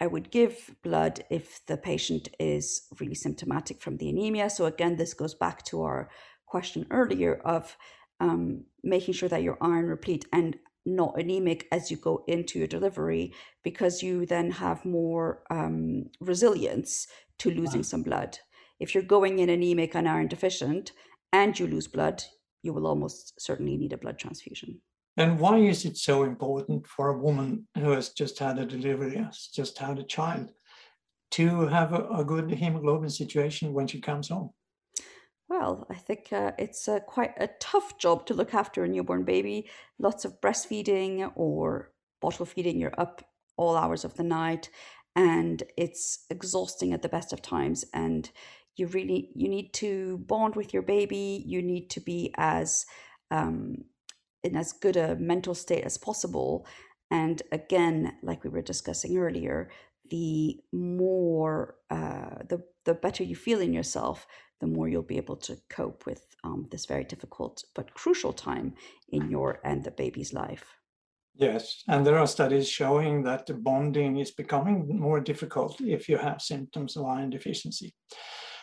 I 0.00 0.06
would 0.06 0.30
give 0.30 0.74
blood 0.82 1.24
if 1.30 1.64
the 1.66 1.76
patient 1.76 2.28
is 2.38 2.86
really 3.00 3.14
symptomatic 3.14 3.80
from 3.80 3.96
the 3.96 4.08
anemia. 4.08 4.50
So, 4.50 4.66
again, 4.66 4.96
this 4.96 5.14
goes 5.14 5.34
back 5.34 5.64
to 5.66 5.82
our 5.82 6.10
question 6.46 6.86
earlier 6.90 7.40
of 7.44 7.76
um, 8.20 8.64
making 8.82 9.14
sure 9.14 9.28
that 9.28 9.42
you're 9.42 9.58
iron 9.62 9.86
replete 9.86 10.26
and 10.32 10.56
not 10.84 11.18
anemic 11.18 11.68
as 11.72 11.90
you 11.90 11.96
go 11.96 12.24
into 12.26 12.58
your 12.58 12.68
delivery 12.68 13.32
because 13.62 14.02
you 14.02 14.26
then 14.26 14.50
have 14.50 14.84
more 14.84 15.42
um, 15.50 16.06
resilience 16.20 17.06
to 17.38 17.50
losing 17.50 17.80
wow. 17.80 17.84
some 17.84 18.02
blood. 18.02 18.38
If 18.82 18.94
you're 18.94 19.04
going 19.04 19.38
in 19.38 19.48
anemic 19.48 19.94
and 19.94 20.08
iron 20.08 20.26
deficient 20.26 20.90
and 21.32 21.56
you 21.56 21.68
lose 21.68 21.86
blood, 21.86 22.24
you 22.64 22.72
will 22.72 22.88
almost 22.88 23.40
certainly 23.40 23.76
need 23.76 23.92
a 23.92 23.96
blood 23.96 24.18
transfusion. 24.18 24.80
And 25.16 25.38
why 25.38 25.58
is 25.58 25.84
it 25.84 25.96
so 25.96 26.24
important 26.24 26.88
for 26.88 27.10
a 27.10 27.18
woman 27.18 27.68
who 27.78 27.92
has 27.92 28.08
just 28.08 28.40
had 28.40 28.58
a 28.58 28.66
delivery, 28.66 29.18
has 29.18 29.48
just 29.54 29.78
had 29.78 30.00
a 30.00 30.02
child, 30.02 30.50
to 31.32 31.68
have 31.68 31.92
a, 31.92 32.08
a 32.08 32.24
good 32.24 32.50
hemoglobin 32.50 33.10
situation 33.10 33.72
when 33.72 33.86
she 33.86 34.00
comes 34.00 34.30
home? 34.30 34.50
Well, 35.48 35.86
I 35.88 35.94
think 35.94 36.32
uh, 36.32 36.50
it's 36.58 36.88
uh, 36.88 36.98
quite 37.00 37.34
a 37.38 37.50
tough 37.60 37.98
job 37.98 38.26
to 38.26 38.34
look 38.34 38.52
after 38.52 38.82
a 38.82 38.88
newborn 38.88 39.22
baby. 39.22 39.70
Lots 40.00 40.24
of 40.24 40.40
breastfeeding 40.40 41.30
or 41.36 41.92
bottle 42.20 42.46
feeding. 42.46 42.80
You're 42.80 42.98
up 42.98 43.22
all 43.56 43.76
hours 43.76 44.04
of 44.04 44.14
the 44.14 44.24
night, 44.24 44.70
and 45.14 45.62
it's 45.76 46.24
exhausting 46.30 46.92
at 46.92 47.02
the 47.02 47.08
best 47.08 47.32
of 47.32 47.42
times. 47.42 47.84
And 47.94 48.28
you 48.76 48.86
really 48.88 49.30
you 49.34 49.48
need 49.48 49.72
to 49.74 50.18
bond 50.26 50.56
with 50.56 50.72
your 50.72 50.82
baby. 50.82 51.42
You 51.46 51.62
need 51.62 51.90
to 51.90 52.00
be 52.00 52.32
as 52.36 52.86
um, 53.30 53.84
in 54.42 54.56
as 54.56 54.72
good 54.72 54.96
a 54.96 55.16
mental 55.16 55.54
state 55.54 55.84
as 55.84 55.98
possible. 55.98 56.66
And 57.10 57.42
again, 57.52 58.16
like 58.22 58.44
we 58.44 58.50
were 58.50 58.62
discussing 58.62 59.18
earlier, 59.18 59.70
the 60.10 60.58
more 60.72 61.76
uh, 61.90 62.42
the 62.48 62.62
the 62.84 62.94
better 62.94 63.22
you 63.22 63.36
feel 63.36 63.60
in 63.60 63.72
yourself, 63.72 64.26
the 64.60 64.66
more 64.66 64.88
you'll 64.88 65.02
be 65.02 65.18
able 65.18 65.36
to 65.36 65.56
cope 65.68 66.06
with 66.06 66.26
um, 66.44 66.66
this 66.70 66.86
very 66.86 67.04
difficult 67.04 67.64
but 67.74 67.94
crucial 67.94 68.32
time 68.32 68.74
in 69.10 69.30
your 69.30 69.60
and 69.64 69.84
the 69.84 69.90
baby's 69.90 70.32
life. 70.32 70.64
Yes, 71.34 71.82
and 71.88 72.06
there 72.06 72.18
are 72.18 72.26
studies 72.26 72.68
showing 72.68 73.22
that 73.22 73.46
the 73.46 73.54
bonding 73.54 74.18
is 74.18 74.30
becoming 74.30 74.98
more 74.98 75.18
difficult 75.18 75.80
if 75.80 76.08
you 76.08 76.18
have 76.18 76.42
symptoms 76.42 76.96
of 76.96 77.06
iron 77.06 77.30
deficiency. 77.30 77.94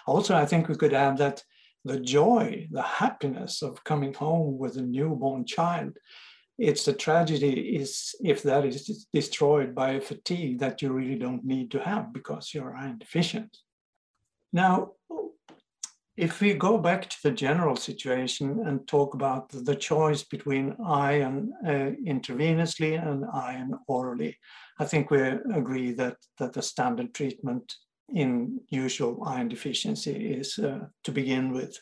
Also, 0.09 0.35
I 0.35 0.45
think 0.47 0.67
we 0.67 0.75
could 0.75 0.93
add 0.93 1.17
that 1.19 1.43
the 1.85 1.99
joy, 1.99 2.67
the 2.71 2.81
happiness 2.81 3.61
of 3.61 3.83
coming 3.83 4.13
home 4.13 4.57
with 4.57 4.75
a 4.77 4.81
newborn 4.81 5.45
child. 5.45 5.97
It's 6.57 6.87
a 6.87 6.93
tragedy 6.93 7.77
is 7.81 8.15
if 8.21 8.41
that 8.43 8.65
is 8.65 9.07
destroyed 9.13 9.75
by 9.75 9.91
a 9.91 10.01
fatigue 10.01 10.59
that 10.59 10.81
you 10.81 10.91
really 10.91 11.15
don't 11.15 11.45
need 11.45 11.69
to 11.71 11.79
have 11.79 12.11
because 12.11 12.53
you're 12.53 12.75
iron 12.75 12.97
deficient. 12.97 13.55
Now, 14.51 14.93
if 16.17 16.41
we 16.41 16.53
go 16.53 16.79
back 16.79 17.09
to 17.09 17.17
the 17.23 17.31
general 17.31 17.75
situation 17.75 18.63
and 18.65 18.87
talk 18.87 19.13
about 19.13 19.49
the 19.49 19.75
choice 19.75 20.23
between 20.23 20.75
iron 20.83 21.53
uh, 21.65 21.91
intravenously 22.13 22.91
and 23.01 23.25
iron 23.31 23.71
orally, 23.87 24.35
I 24.79 24.85
think 24.85 25.11
we 25.11 25.21
agree 25.21 25.91
that, 25.93 26.17
that 26.39 26.53
the 26.53 26.63
standard 26.63 27.13
treatment 27.13 27.75
in 28.13 28.61
usual 28.69 29.23
iron 29.25 29.47
deficiency 29.47 30.33
is 30.33 30.59
uh, 30.59 30.79
to 31.03 31.11
begin 31.11 31.51
with 31.51 31.77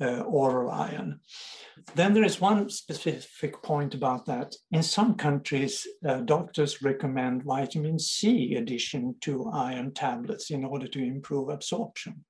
uh, 0.00 0.20
oral 0.20 0.70
iron. 0.70 1.20
Then 1.94 2.12
there 2.12 2.24
is 2.24 2.40
one 2.40 2.68
specific 2.70 3.62
point 3.62 3.94
about 3.94 4.26
that. 4.26 4.54
In 4.70 4.82
some 4.82 5.14
countries, 5.14 5.86
uh, 6.06 6.20
doctors 6.20 6.82
recommend 6.82 7.42
vitamin 7.42 7.98
C 7.98 8.54
addition 8.54 9.16
to 9.22 9.50
iron 9.52 9.92
tablets 9.92 10.50
in 10.50 10.64
order 10.64 10.86
to 10.88 11.02
improve 11.02 11.48
absorption. 11.48 12.24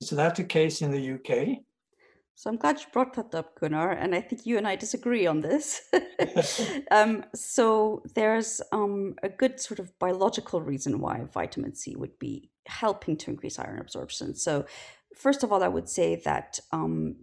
Is 0.00 0.10
that 0.10 0.36
the 0.36 0.44
case 0.44 0.82
in 0.82 0.90
the 0.90 1.12
UK? 1.12 1.58
So 2.42 2.50
I'm 2.50 2.56
glad 2.56 2.80
you 2.80 2.86
brought 2.92 3.14
that 3.14 3.36
up, 3.36 3.60
Gunnar, 3.60 3.92
and 3.92 4.16
I 4.16 4.20
think 4.20 4.44
you 4.46 4.58
and 4.58 4.66
I 4.66 4.74
disagree 4.74 5.28
on 5.28 5.42
this. 5.42 5.82
um, 6.90 7.24
so 7.36 8.02
there's 8.16 8.60
um, 8.72 9.14
a 9.22 9.28
good 9.28 9.60
sort 9.60 9.78
of 9.78 9.96
biological 10.00 10.60
reason 10.60 10.98
why 10.98 11.22
vitamin 11.32 11.76
C 11.76 11.94
would 11.94 12.18
be 12.18 12.50
helping 12.66 13.16
to 13.18 13.30
increase 13.30 13.60
iron 13.60 13.78
absorption. 13.78 14.34
So 14.34 14.66
first 15.14 15.44
of 15.44 15.52
all, 15.52 15.62
I 15.62 15.68
would 15.68 15.88
say 15.88 16.16
that 16.24 16.58
um, 16.72 17.14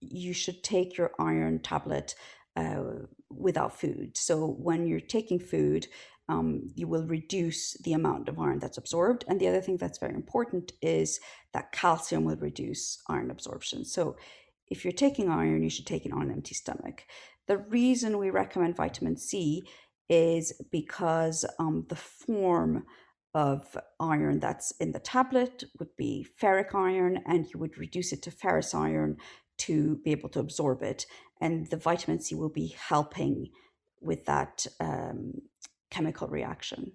you 0.00 0.32
should 0.32 0.62
take 0.62 0.96
your 0.96 1.10
iron 1.18 1.58
tablet 1.58 2.14
uh, 2.54 2.84
without 3.28 3.76
food. 3.76 4.16
So 4.16 4.46
when 4.46 4.86
you're 4.86 5.00
taking 5.00 5.40
food, 5.40 5.88
um, 6.28 6.62
you 6.74 6.88
will 6.88 7.04
reduce 7.04 7.74
the 7.84 7.92
amount 7.92 8.28
of 8.28 8.38
iron 8.38 8.58
that's 8.58 8.78
absorbed. 8.78 9.24
And 9.28 9.40
the 9.40 9.48
other 9.48 9.60
thing 9.60 9.76
that's 9.76 9.98
very 9.98 10.14
important 10.14 10.72
is 10.82 11.20
that 11.52 11.72
calcium 11.72 12.24
will 12.24 12.36
reduce 12.36 12.98
iron 13.08 13.30
absorption. 13.30 13.84
So 13.84 14.16
if 14.68 14.84
you're 14.84 14.92
taking 14.92 15.30
iron, 15.30 15.62
you 15.62 15.70
should 15.70 15.86
take 15.86 16.04
it 16.04 16.12
on 16.12 16.22
an 16.22 16.32
empty 16.32 16.54
stomach. 16.54 17.04
The 17.46 17.58
reason 17.58 18.18
we 18.18 18.30
recommend 18.30 18.76
vitamin 18.76 19.16
C 19.16 19.68
is 20.08 20.52
because 20.70 21.44
um, 21.58 21.86
the 21.88 21.96
form 21.96 22.84
of 23.34 23.76
iron 24.00 24.40
that's 24.40 24.72
in 24.80 24.92
the 24.92 24.98
tablet 24.98 25.62
would 25.78 25.94
be 25.96 26.26
ferric 26.40 26.74
iron, 26.74 27.20
and 27.26 27.46
you 27.52 27.60
would 27.60 27.78
reduce 27.78 28.12
it 28.12 28.22
to 28.22 28.30
ferrous 28.30 28.74
iron 28.74 29.16
to 29.58 29.96
be 30.04 30.10
able 30.10 30.28
to 30.30 30.40
absorb 30.40 30.82
it. 30.82 31.06
And 31.40 31.68
the 31.68 31.76
vitamin 31.76 32.20
C 32.20 32.34
will 32.34 32.48
be 32.48 32.74
helping 32.78 33.50
with 34.00 34.24
that 34.24 34.66
um, 34.80 35.34
chemical 35.90 36.28
reaction. 36.28 36.92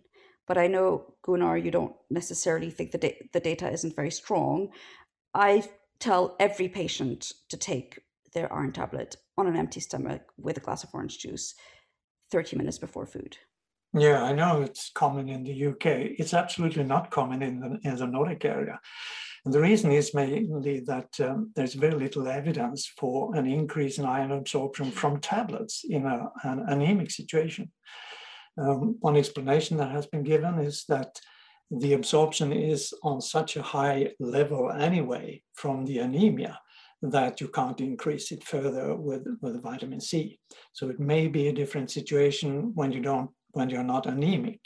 But 0.48 0.58
I 0.58 0.68
know, 0.68 1.14
Gunnar, 1.24 1.58
you 1.58 1.72
don't 1.72 1.96
necessarily 2.10 2.72
think 2.72 2.92
the, 2.92 2.98
da- 2.98 3.30
the 3.34 3.40
data 3.40 3.72
isn't 3.72 3.96
very 3.96 4.12
strong. 4.12 4.70
I 5.34 5.64
tell 6.00 6.36
every 6.40 6.68
patient 6.68 7.32
to 7.50 7.58
take 7.58 8.00
their 8.34 8.52
iron 8.52 8.72
tablet 8.72 9.16
on 9.38 9.48
an 9.48 9.56
empty 9.56 9.80
stomach 9.80 10.24
with 10.38 10.58
a 10.58 10.62
glass 10.62 10.84
of 10.84 10.90
orange 10.94 11.20
juice 11.20 11.54
30 12.32 12.58
minutes 12.58 12.78
before 12.78 13.06
food. 13.06 13.38
Yeah, 13.94 14.24
I 14.24 14.32
know 14.32 14.62
it's 14.62 14.90
common 14.94 15.28
in 15.28 15.44
the 15.44 15.68
UK. 15.68 16.16
It's 16.18 16.34
absolutely 16.34 16.84
not 16.84 17.12
common 17.12 17.42
in 17.42 17.60
the, 17.60 17.80
in 17.84 17.98
the 17.98 18.08
Nordic 18.08 18.46
area. 18.46 18.80
And 19.44 19.54
the 19.54 19.60
reason 19.60 19.92
is 19.92 20.14
mainly 20.14 20.82
that 20.82 21.20
um, 21.20 21.52
there's 21.56 21.74
very 21.74 21.96
little 21.96 22.28
evidence 22.28 22.88
for 22.98 23.36
an 23.36 23.48
increase 23.48 23.98
in 23.98 24.06
iron 24.06 24.32
absorption 24.32 24.92
from 24.92 25.20
tablets 25.20 25.84
in 25.88 26.06
a, 26.06 26.30
an 26.44 26.64
anemic 26.68 27.12
situation. 27.12 27.72
Um, 28.58 28.98
one 29.00 29.18
explanation 29.18 29.78
that 29.78 29.92
has 29.92 30.06
been 30.06 30.24
given 30.24 30.60
is 30.60 30.86
that 30.90 31.20
the 31.70 31.94
absorption 31.94 32.52
is 32.52 32.94
on 33.02 33.22
such 33.22 33.56
a 33.56 33.62
high 33.62 34.12
level 34.20 34.72
anyway 34.72 35.42
from 35.54 35.86
the 35.86 36.00
anemia 36.00 36.60
that 37.02 37.42
you 37.42 37.48
can't 37.48 37.80
increase 37.82 38.32
it 38.32 38.44
further 38.44 38.96
with, 38.96 39.26
with 39.42 39.64
vitamin 39.64 40.02
C. 40.02 40.40
So 40.74 40.90
it 40.90 41.00
may 41.00 41.28
be 41.28 41.48
a 41.48 41.54
different 41.54 41.90
situation 41.90 42.74
when 42.76 42.92
you 42.92 43.02
don't 43.02 43.32
when 43.54 43.70
you're 43.70 43.84
not 43.84 44.06
anemic. 44.06 44.62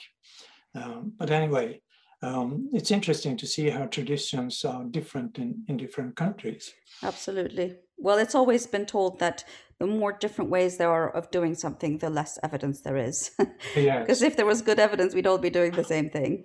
Um, 0.76 1.14
but 1.18 1.32
anyway, 1.32 1.82
um, 2.22 2.70
it's 2.74 2.92
interesting 2.92 3.36
to 3.38 3.48
see 3.48 3.70
how 3.70 3.86
traditions 3.86 4.64
are 4.64 4.84
different 4.84 5.40
in, 5.40 5.64
in 5.68 5.78
different 5.78 6.16
countries. 6.16 6.72
Absolutely. 7.02 7.78
Well, 8.06 8.20
it's 8.20 8.36
always 8.36 8.68
been 8.68 8.86
told 8.86 9.18
that 9.18 9.44
the 9.80 9.88
more 9.88 10.12
different 10.12 10.52
ways 10.52 10.78
there 10.78 10.92
are 10.92 11.10
of 11.10 11.32
doing 11.32 11.56
something, 11.56 11.98
the 11.98 12.12
less 12.12 12.38
evidence 12.44 12.82
there 12.82 12.98
is. 12.98 13.32
yes. 13.76 14.02
Because 14.02 14.22
if 14.22 14.38
there 14.38 14.46
was 14.46 14.62
good 14.62 14.78
evidence, 14.78 15.16
we'd 15.16 15.26
all 15.26 15.40
be 15.40 15.50
doing 15.50 15.72
the 15.72 15.84
same 15.84 16.12
thing. 16.12 16.44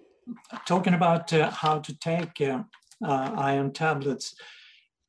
Talking 0.67 0.95
about 0.95 1.31
uh, 1.35 1.51
how 1.51 1.81
to 1.81 1.99
take 1.99 2.41
uh, 2.41 2.63
uh, 3.05 3.35
iron 3.37 3.75
tablets, 3.75 4.35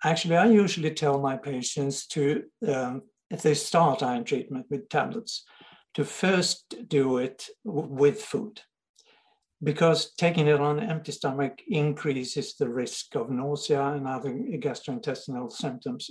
actually, 0.04 0.36
I 0.36 0.47
usually 0.47 0.91
tell 0.91 1.22
my 1.22 1.38
patients 1.38 2.06
to, 2.08 2.43
um, 2.68 3.04
if 3.30 3.41
they 3.43 3.54
start 3.54 4.04
iron 4.04 4.26
treatment 4.26 4.66
with 4.70 4.89
tablets, 4.89 5.45
to 5.93 6.04
first 6.04 6.76
do 6.89 7.20
it 7.20 7.47
with 7.64 8.22
food 8.22 8.60
because 9.64 10.14
taking 10.16 10.47
it 10.47 10.60
on 10.60 10.80
an 10.80 10.89
empty 10.89 11.12
stomach 11.12 11.62
increases 11.68 12.56
the 12.56 12.68
risk 12.68 13.16
of 13.16 13.30
nausea 13.30 13.84
and 13.93 14.08
other 14.08 14.32
gastrointestinal 14.32 15.52
symptoms 15.52 16.10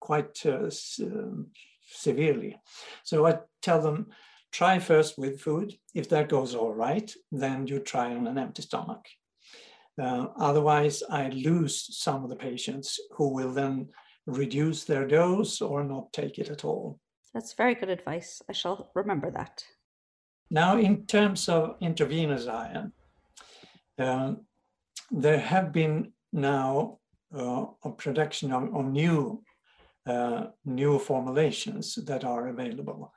quite 0.00 0.44
uh, 0.46 0.70
um, 1.02 1.48
severely. 1.90 2.56
So 3.04 3.26
I 3.26 3.38
tell 3.62 3.80
them, 3.80 4.06
try 4.52 4.78
first 4.78 5.18
with 5.18 5.40
food. 5.40 5.74
If 5.94 6.08
that 6.10 6.28
goes 6.28 6.54
all 6.54 6.72
right, 6.72 7.12
then 7.32 7.66
you 7.66 7.80
try 7.80 8.14
on 8.14 8.26
an 8.26 8.38
empty 8.38 8.62
stomach. 8.62 9.04
Uh, 10.00 10.26
otherwise, 10.38 11.02
I 11.10 11.28
lose 11.30 11.98
some 11.98 12.22
of 12.22 12.30
the 12.30 12.36
patients 12.36 13.00
who 13.12 13.28
will 13.28 13.52
then 13.52 13.88
reduce 14.26 14.84
their 14.84 15.06
dose 15.06 15.60
or 15.60 15.82
not 15.82 16.12
take 16.12 16.38
it 16.38 16.50
at 16.50 16.64
all. 16.64 17.00
That's 17.34 17.54
very 17.54 17.74
good 17.74 17.90
advice. 17.90 18.40
I 18.48 18.52
shall 18.52 18.90
remember 18.94 19.30
that. 19.32 19.64
Now, 20.50 20.78
in 20.78 21.06
terms 21.06 21.48
of 21.48 21.76
intravenous 21.80 22.46
iron, 22.46 22.92
uh, 23.98 24.34
there 25.10 25.38
have 25.38 25.72
been 25.72 26.12
now 26.32 26.98
uh, 27.36 27.66
a 27.84 27.90
production 27.90 28.52
of, 28.52 28.74
of 28.74 28.86
new 28.86 29.42
new 30.64 30.98
formulations 30.98 31.94
that 32.06 32.24
are 32.24 32.48
available 32.48 33.12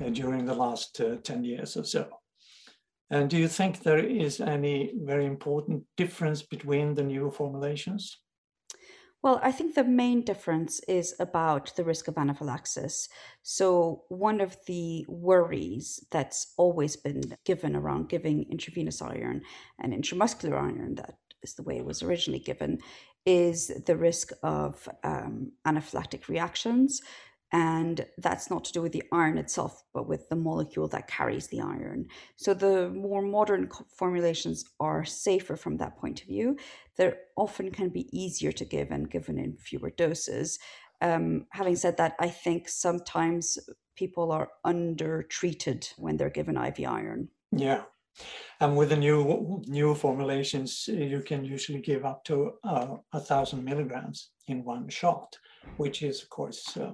uh, 0.00 0.08
during 0.10 0.44
the 0.44 0.54
last 0.54 1.00
uh, 1.00 1.16
10 1.22 1.44
years 1.44 1.76
or 1.76 1.84
so. 1.84 2.08
And 3.10 3.28
do 3.28 3.36
you 3.36 3.48
think 3.48 3.82
there 3.82 3.98
is 3.98 4.40
any 4.40 4.92
very 5.02 5.26
important 5.26 5.84
difference 5.96 6.42
between 6.42 6.94
the 6.94 7.02
new 7.02 7.30
formulations? 7.30 8.18
Well, 9.22 9.38
I 9.42 9.52
think 9.52 9.74
the 9.74 9.84
main 9.84 10.24
difference 10.24 10.80
is 10.88 11.14
about 11.20 11.76
the 11.76 11.84
risk 11.84 12.08
of 12.08 12.16
anaphylaxis. 12.16 13.08
So, 13.42 14.04
one 14.08 14.40
of 14.40 14.56
the 14.66 15.04
worries 15.08 16.02
that's 16.10 16.54
always 16.56 16.96
been 16.96 17.36
given 17.44 17.76
around 17.76 18.08
giving 18.08 18.46
intravenous 18.50 19.02
iron 19.02 19.42
and 19.78 19.92
intramuscular 19.92 20.54
iron, 20.58 20.94
that 20.94 21.16
is 21.42 21.54
the 21.54 21.62
way 21.62 21.76
it 21.76 21.84
was 21.84 22.02
originally 22.02 22.38
given, 22.38 22.78
is 23.26 23.70
the 23.86 23.96
risk 23.96 24.32
of 24.42 24.88
um, 25.04 25.52
anaphylactic 25.66 26.28
reactions. 26.28 27.00
And 27.52 28.06
that's 28.18 28.48
not 28.48 28.64
to 28.66 28.72
do 28.72 28.80
with 28.80 28.92
the 28.92 29.02
iron 29.12 29.36
itself, 29.36 29.82
but 29.92 30.08
with 30.08 30.28
the 30.28 30.36
molecule 30.36 30.86
that 30.88 31.08
carries 31.08 31.48
the 31.48 31.60
iron. 31.60 32.06
So 32.36 32.54
the 32.54 32.90
more 32.90 33.22
modern 33.22 33.68
formulations 33.96 34.64
are 34.78 35.04
safer 35.04 35.56
from 35.56 35.76
that 35.78 35.98
point 35.98 36.22
of 36.22 36.28
view. 36.28 36.56
They 36.96 37.12
often 37.36 37.72
can 37.72 37.88
be 37.88 38.08
easier 38.16 38.52
to 38.52 38.64
give 38.64 38.92
and 38.92 39.10
given 39.10 39.36
in 39.38 39.56
fewer 39.56 39.90
doses. 39.90 40.60
Um, 41.00 41.46
having 41.50 41.74
said 41.74 41.96
that, 41.96 42.14
I 42.20 42.28
think 42.28 42.68
sometimes 42.68 43.58
people 43.96 44.30
are 44.30 44.50
under 44.64 45.24
treated 45.24 45.88
when 45.96 46.16
they're 46.16 46.30
given 46.30 46.56
IV 46.56 46.86
iron. 46.86 47.28
Yeah. 47.50 47.82
And 48.60 48.76
with 48.76 48.90
the 48.90 48.96
new 48.96 49.62
new 49.66 49.94
formulations, 49.94 50.88
you 50.88 51.22
can 51.22 51.44
usually 51.44 51.80
give 51.80 52.04
up 52.04 52.24
to 52.24 52.52
uh, 52.62 52.96
a 53.12 53.20
thousand 53.20 53.64
milligrams 53.64 54.30
in 54.46 54.64
one 54.64 54.88
shot, 54.88 55.38
which 55.76 56.02
is, 56.02 56.22
of 56.22 56.28
course, 56.28 56.76
uh, 56.76 56.92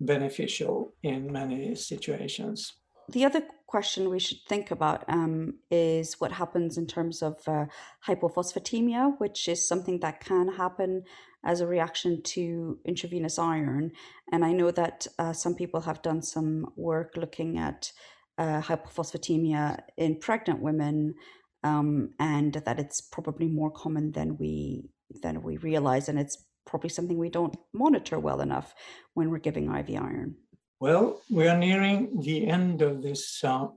beneficial 0.00 0.92
in 1.02 1.32
many 1.32 1.74
situations. 1.74 2.74
The 3.08 3.24
other 3.24 3.42
question 3.66 4.08
we 4.08 4.20
should 4.20 4.38
think 4.48 4.70
about 4.70 5.04
um, 5.08 5.54
is 5.70 6.20
what 6.20 6.32
happens 6.32 6.78
in 6.78 6.86
terms 6.86 7.22
of 7.22 7.36
uh, 7.46 7.66
hypophosphatemia, 8.06 9.18
which 9.18 9.48
is 9.48 9.66
something 9.66 10.00
that 10.00 10.20
can 10.20 10.48
happen 10.48 11.04
as 11.44 11.60
a 11.60 11.66
reaction 11.66 12.22
to 12.22 12.78
intravenous 12.84 13.38
iron. 13.38 13.92
And 14.30 14.44
I 14.44 14.52
know 14.52 14.70
that 14.70 15.06
uh, 15.18 15.32
some 15.32 15.54
people 15.54 15.80
have 15.80 16.02
done 16.02 16.22
some 16.22 16.72
work 16.76 17.16
looking 17.16 17.58
at 17.58 17.92
uh, 18.40 18.60
hypophosphatemia 18.62 19.80
in 19.96 20.18
pregnant 20.18 20.60
women, 20.60 21.14
um, 21.62 22.10
and 22.18 22.54
that 22.54 22.78
it's 22.78 23.00
probably 23.00 23.46
more 23.46 23.70
common 23.70 24.12
than 24.12 24.36
we 24.38 24.90
than 25.22 25.42
we 25.42 25.56
realize, 25.58 26.08
and 26.08 26.18
it's 26.18 26.36
probably 26.66 26.88
something 26.88 27.18
we 27.18 27.28
don't 27.28 27.56
monitor 27.72 28.18
well 28.18 28.40
enough 28.40 28.74
when 29.14 29.30
we're 29.30 29.46
giving 29.48 29.66
IV 29.74 29.90
iron. 29.90 30.36
Well, 30.80 31.20
we 31.30 31.48
are 31.48 31.58
nearing 31.58 32.20
the 32.20 32.46
end 32.46 32.80
of 32.80 33.02
this 33.02 33.44
uh, 33.44 33.68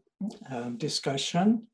uh, 0.51 0.70
discussion. 0.78 1.68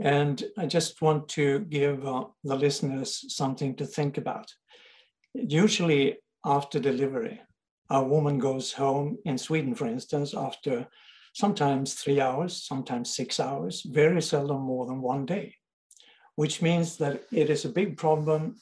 And 0.00 0.42
I 0.58 0.66
just 0.66 1.00
want 1.00 1.28
to 1.30 1.60
give 1.60 2.06
uh, 2.06 2.24
the 2.44 2.56
listeners 2.56 3.24
something 3.34 3.76
to 3.76 3.86
think 3.86 4.18
about. 4.18 4.52
Usually, 5.34 6.18
after 6.44 6.80
delivery, 6.80 7.40
a 7.88 8.02
woman 8.02 8.38
goes 8.38 8.72
home 8.72 9.18
in 9.24 9.38
Sweden, 9.38 9.74
for 9.74 9.86
instance, 9.86 10.34
after 10.34 10.88
sometimes 11.32 11.94
three 11.94 12.20
hours, 12.20 12.62
sometimes 12.62 13.14
six 13.14 13.40
hours, 13.40 13.82
very 13.82 14.22
seldom 14.22 14.62
more 14.62 14.86
than 14.86 15.00
one 15.00 15.26
day, 15.26 15.54
which 16.36 16.62
means 16.62 16.96
that 16.98 17.22
it 17.32 17.50
is 17.50 17.64
a 17.64 17.70
big 17.70 17.96
problem 17.96 18.56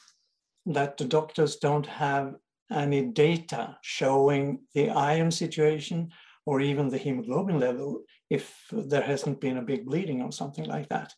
that 0.67 0.97
the 0.97 1.05
doctors 1.05 1.57
don't 1.57 1.87
have 1.87 2.35
any 2.73 3.03
data 3.07 3.77
showing 3.83 4.61
the 4.75 4.91
iron 4.91 5.31
situation 5.31 6.11
or 6.47 6.61
even 6.61 6.89
the 6.89 6.99
hemoglobin 6.99 7.59
level 7.59 8.03
if 8.29 8.65
there 8.71 9.03
hasn't 9.03 9.41
been 9.41 9.59
a 9.59 9.63
big 9.63 9.85
bleeding 9.85 10.23
or 10.23 10.33
something 10.33 10.65
like 10.65 10.89
that. 10.89 11.13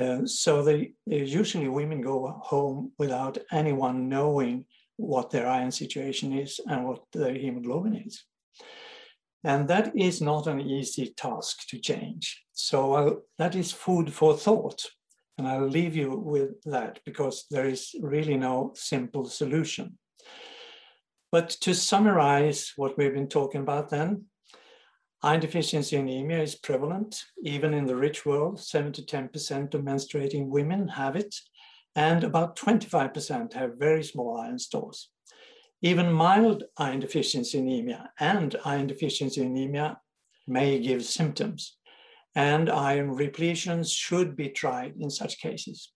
Uh, 0.00 0.26
so 0.26 0.62
they, 0.62 0.92
usually 1.06 1.68
women 1.68 2.00
go 2.00 2.40
home 2.42 2.90
without 2.98 3.38
anyone 3.52 4.08
knowing 4.08 4.64
what 4.96 5.30
their 5.30 5.46
iron 5.46 5.70
situation 5.70 6.36
is 6.36 6.60
and 6.66 6.84
what 6.84 7.02
their 7.12 7.34
hemoglobin 7.34 7.94
is. 7.94 8.24
And 9.44 9.68
that 9.68 9.94
is 9.94 10.20
not 10.20 10.46
an 10.46 10.60
easy 10.60 11.12
task 11.16 11.68
to 11.68 11.78
change. 11.78 12.42
So 12.52 12.94
uh, 12.94 13.14
that 13.38 13.54
is 13.54 13.72
food 13.72 14.12
for 14.12 14.36
thought 14.36 14.84
and 15.36 15.48
I'll 15.48 15.66
leave 15.66 15.96
you 15.96 16.16
with 16.16 16.62
that 16.64 17.00
because 17.04 17.46
there 17.50 17.66
is 17.66 17.94
really 18.00 18.36
no 18.36 18.72
simple 18.74 19.26
solution. 19.26 19.98
But 21.32 21.50
to 21.62 21.74
summarize 21.74 22.72
what 22.76 22.96
we've 22.96 23.14
been 23.14 23.28
talking 23.28 23.62
about 23.62 23.90
then, 23.90 24.26
iron 25.22 25.40
deficiency 25.40 25.96
anemia 25.96 26.40
is 26.40 26.54
prevalent, 26.54 27.24
even 27.42 27.74
in 27.74 27.86
the 27.86 27.96
rich 27.96 28.24
world, 28.24 28.60
7 28.60 28.92
to 28.92 29.02
10% 29.02 29.74
of 29.74 29.80
menstruating 29.80 30.46
women 30.46 30.86
have 30.86 31.16
it, 31.16 31.34
and 31.96 32.22
about 32.22 32.56
25% 32.56 33.52
have 33.54 33.78
very 33.78 34.04
small 34.04 34.38
iron 34.38 34.58
stores. 34.58 35.10
Even 35.84 36.10
mild 36.10 36.64
iron 36.78 37.00
deficiency 37.00 37.58
anemia 37.58 38.10
and 38.18 38.56
iron 38.64 38.86
deficiency 38.86 39.42
anemia 39.42 40.00
may 40.46 40.78
give 40.78 41.04
symptoms 41.04 41.76
and 42.34 42.70
iron 42.70 43.10
repletions 43.10 43.92
should 43.92 44.34
be 44.34 44.48
tried 44.48 44.94
in 44.98 45.10
such 45.10 45.38
cases. 45.38 45.92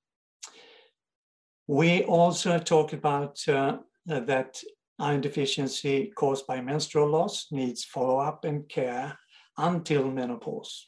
We 1.66 2.02
also 2.02 2.58
talk 2.58 2.92
about 2.92 3.40
uh, 3.48 3.78
that 4.04 4.62
iron 4.98 5.22
deficiency 5.22 6.12
caused 6.14 6.46
by 6.46 6.60
menstrual 6.60 7.08
loss 7.08 7.46
needs 7.50 7.82
follow-up 7.84 8.44
and 8.44 8.68
care 8.68 9.18
until 9.56 10.10
menopause. 10.10 10.86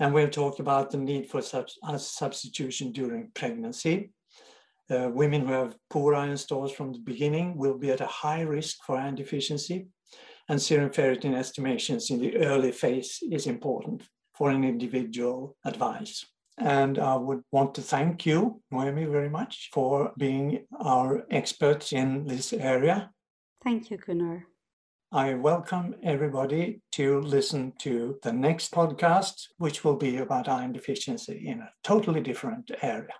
And 0.00 0.12
we've 0.12 0.30
talked 0.30 0.60
about 0.60 0.90
the 0.90 0.98
need 0.98 1.30
for 1.30 1.40
sub 1.40 1.70
substitution 1.96 2.92
during 2.92 3.30
pregnancy. 3.34 4.12
Uh, 4.88 5.10
women 5.12 5.46
who 5.46 5.52
have 5.52 5.76
poor 5.90 6.14
iron 6.14 6.36
stores 6.36 6.70
from 6.70 6.92
the 6.92 7.00
beginning 7.00 7.56
will 7.56 7.76
be 7.76 7.90
at 7.90 8.00
a 8.00 8.06
high 8.06 8.42
risk 8.42 8.76
for 8.86 8.96
iron 8.96 9.16
deficiency. 9.16 9.88
And 10.48 10.62
serum 10.62 10.90
ferritin 10.90 11.34
estimations 11.34 12.10
in 12.10 12.20
the 12.20 12.36
early 12.36 12.70
phase 12.70 13.18
is 13.32 13.48
important 13.48 14.04
for 14.32 14.50
an 14.50 14.62
individual 14.62 15.56
advice. 15.64 16.24
And 16.58 17.00
I 17.00 17.16
would 17.16 17.42
want 17.50 17.74
to 17.74 17.82
thank 17.82 18.24
you, 18.24 18.62
Noemi, 18.70 19.06
very 19.06 19.28
much 19.28 19.70
for 19.72 20.12
being 20.16 20.66
our 20.78 21.26
expert 21.30 21.92
in 21.92 22.26
this 22.26 22.52
area. 22.52 23.10
Thank 23.64 23.90
you, 23.90 23.98
Gunnar. 23.98 24.46
I 25.10 25.34
welcome 25.34 25.96
everybody 26.02 26.80
to 26.92 27.20
listen 27.20 27.72
to 27.80 28.18
the 28.22 28.32
next 28.32 28.72
podcast, 28.72 29.48
which 29.58 29.84
will 29.84 29.96
be 29.96 30.18
about 30.18 30.48
iron 30.48 30.72
deficiency 30.72 31.46
in 31.46 31.60
a 31.60 31.70
totally 31.82 32.20
different 32.20 32.70
area. 32.82 33.14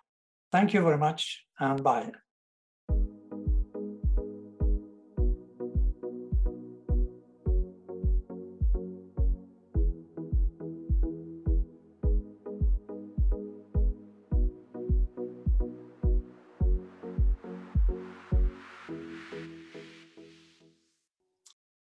Thank 0.53 0.73
you 0.73 0.81
very 0.83 0.99
much 0.99 1.46
and 1.59 1.83
bye. 1.83 2.13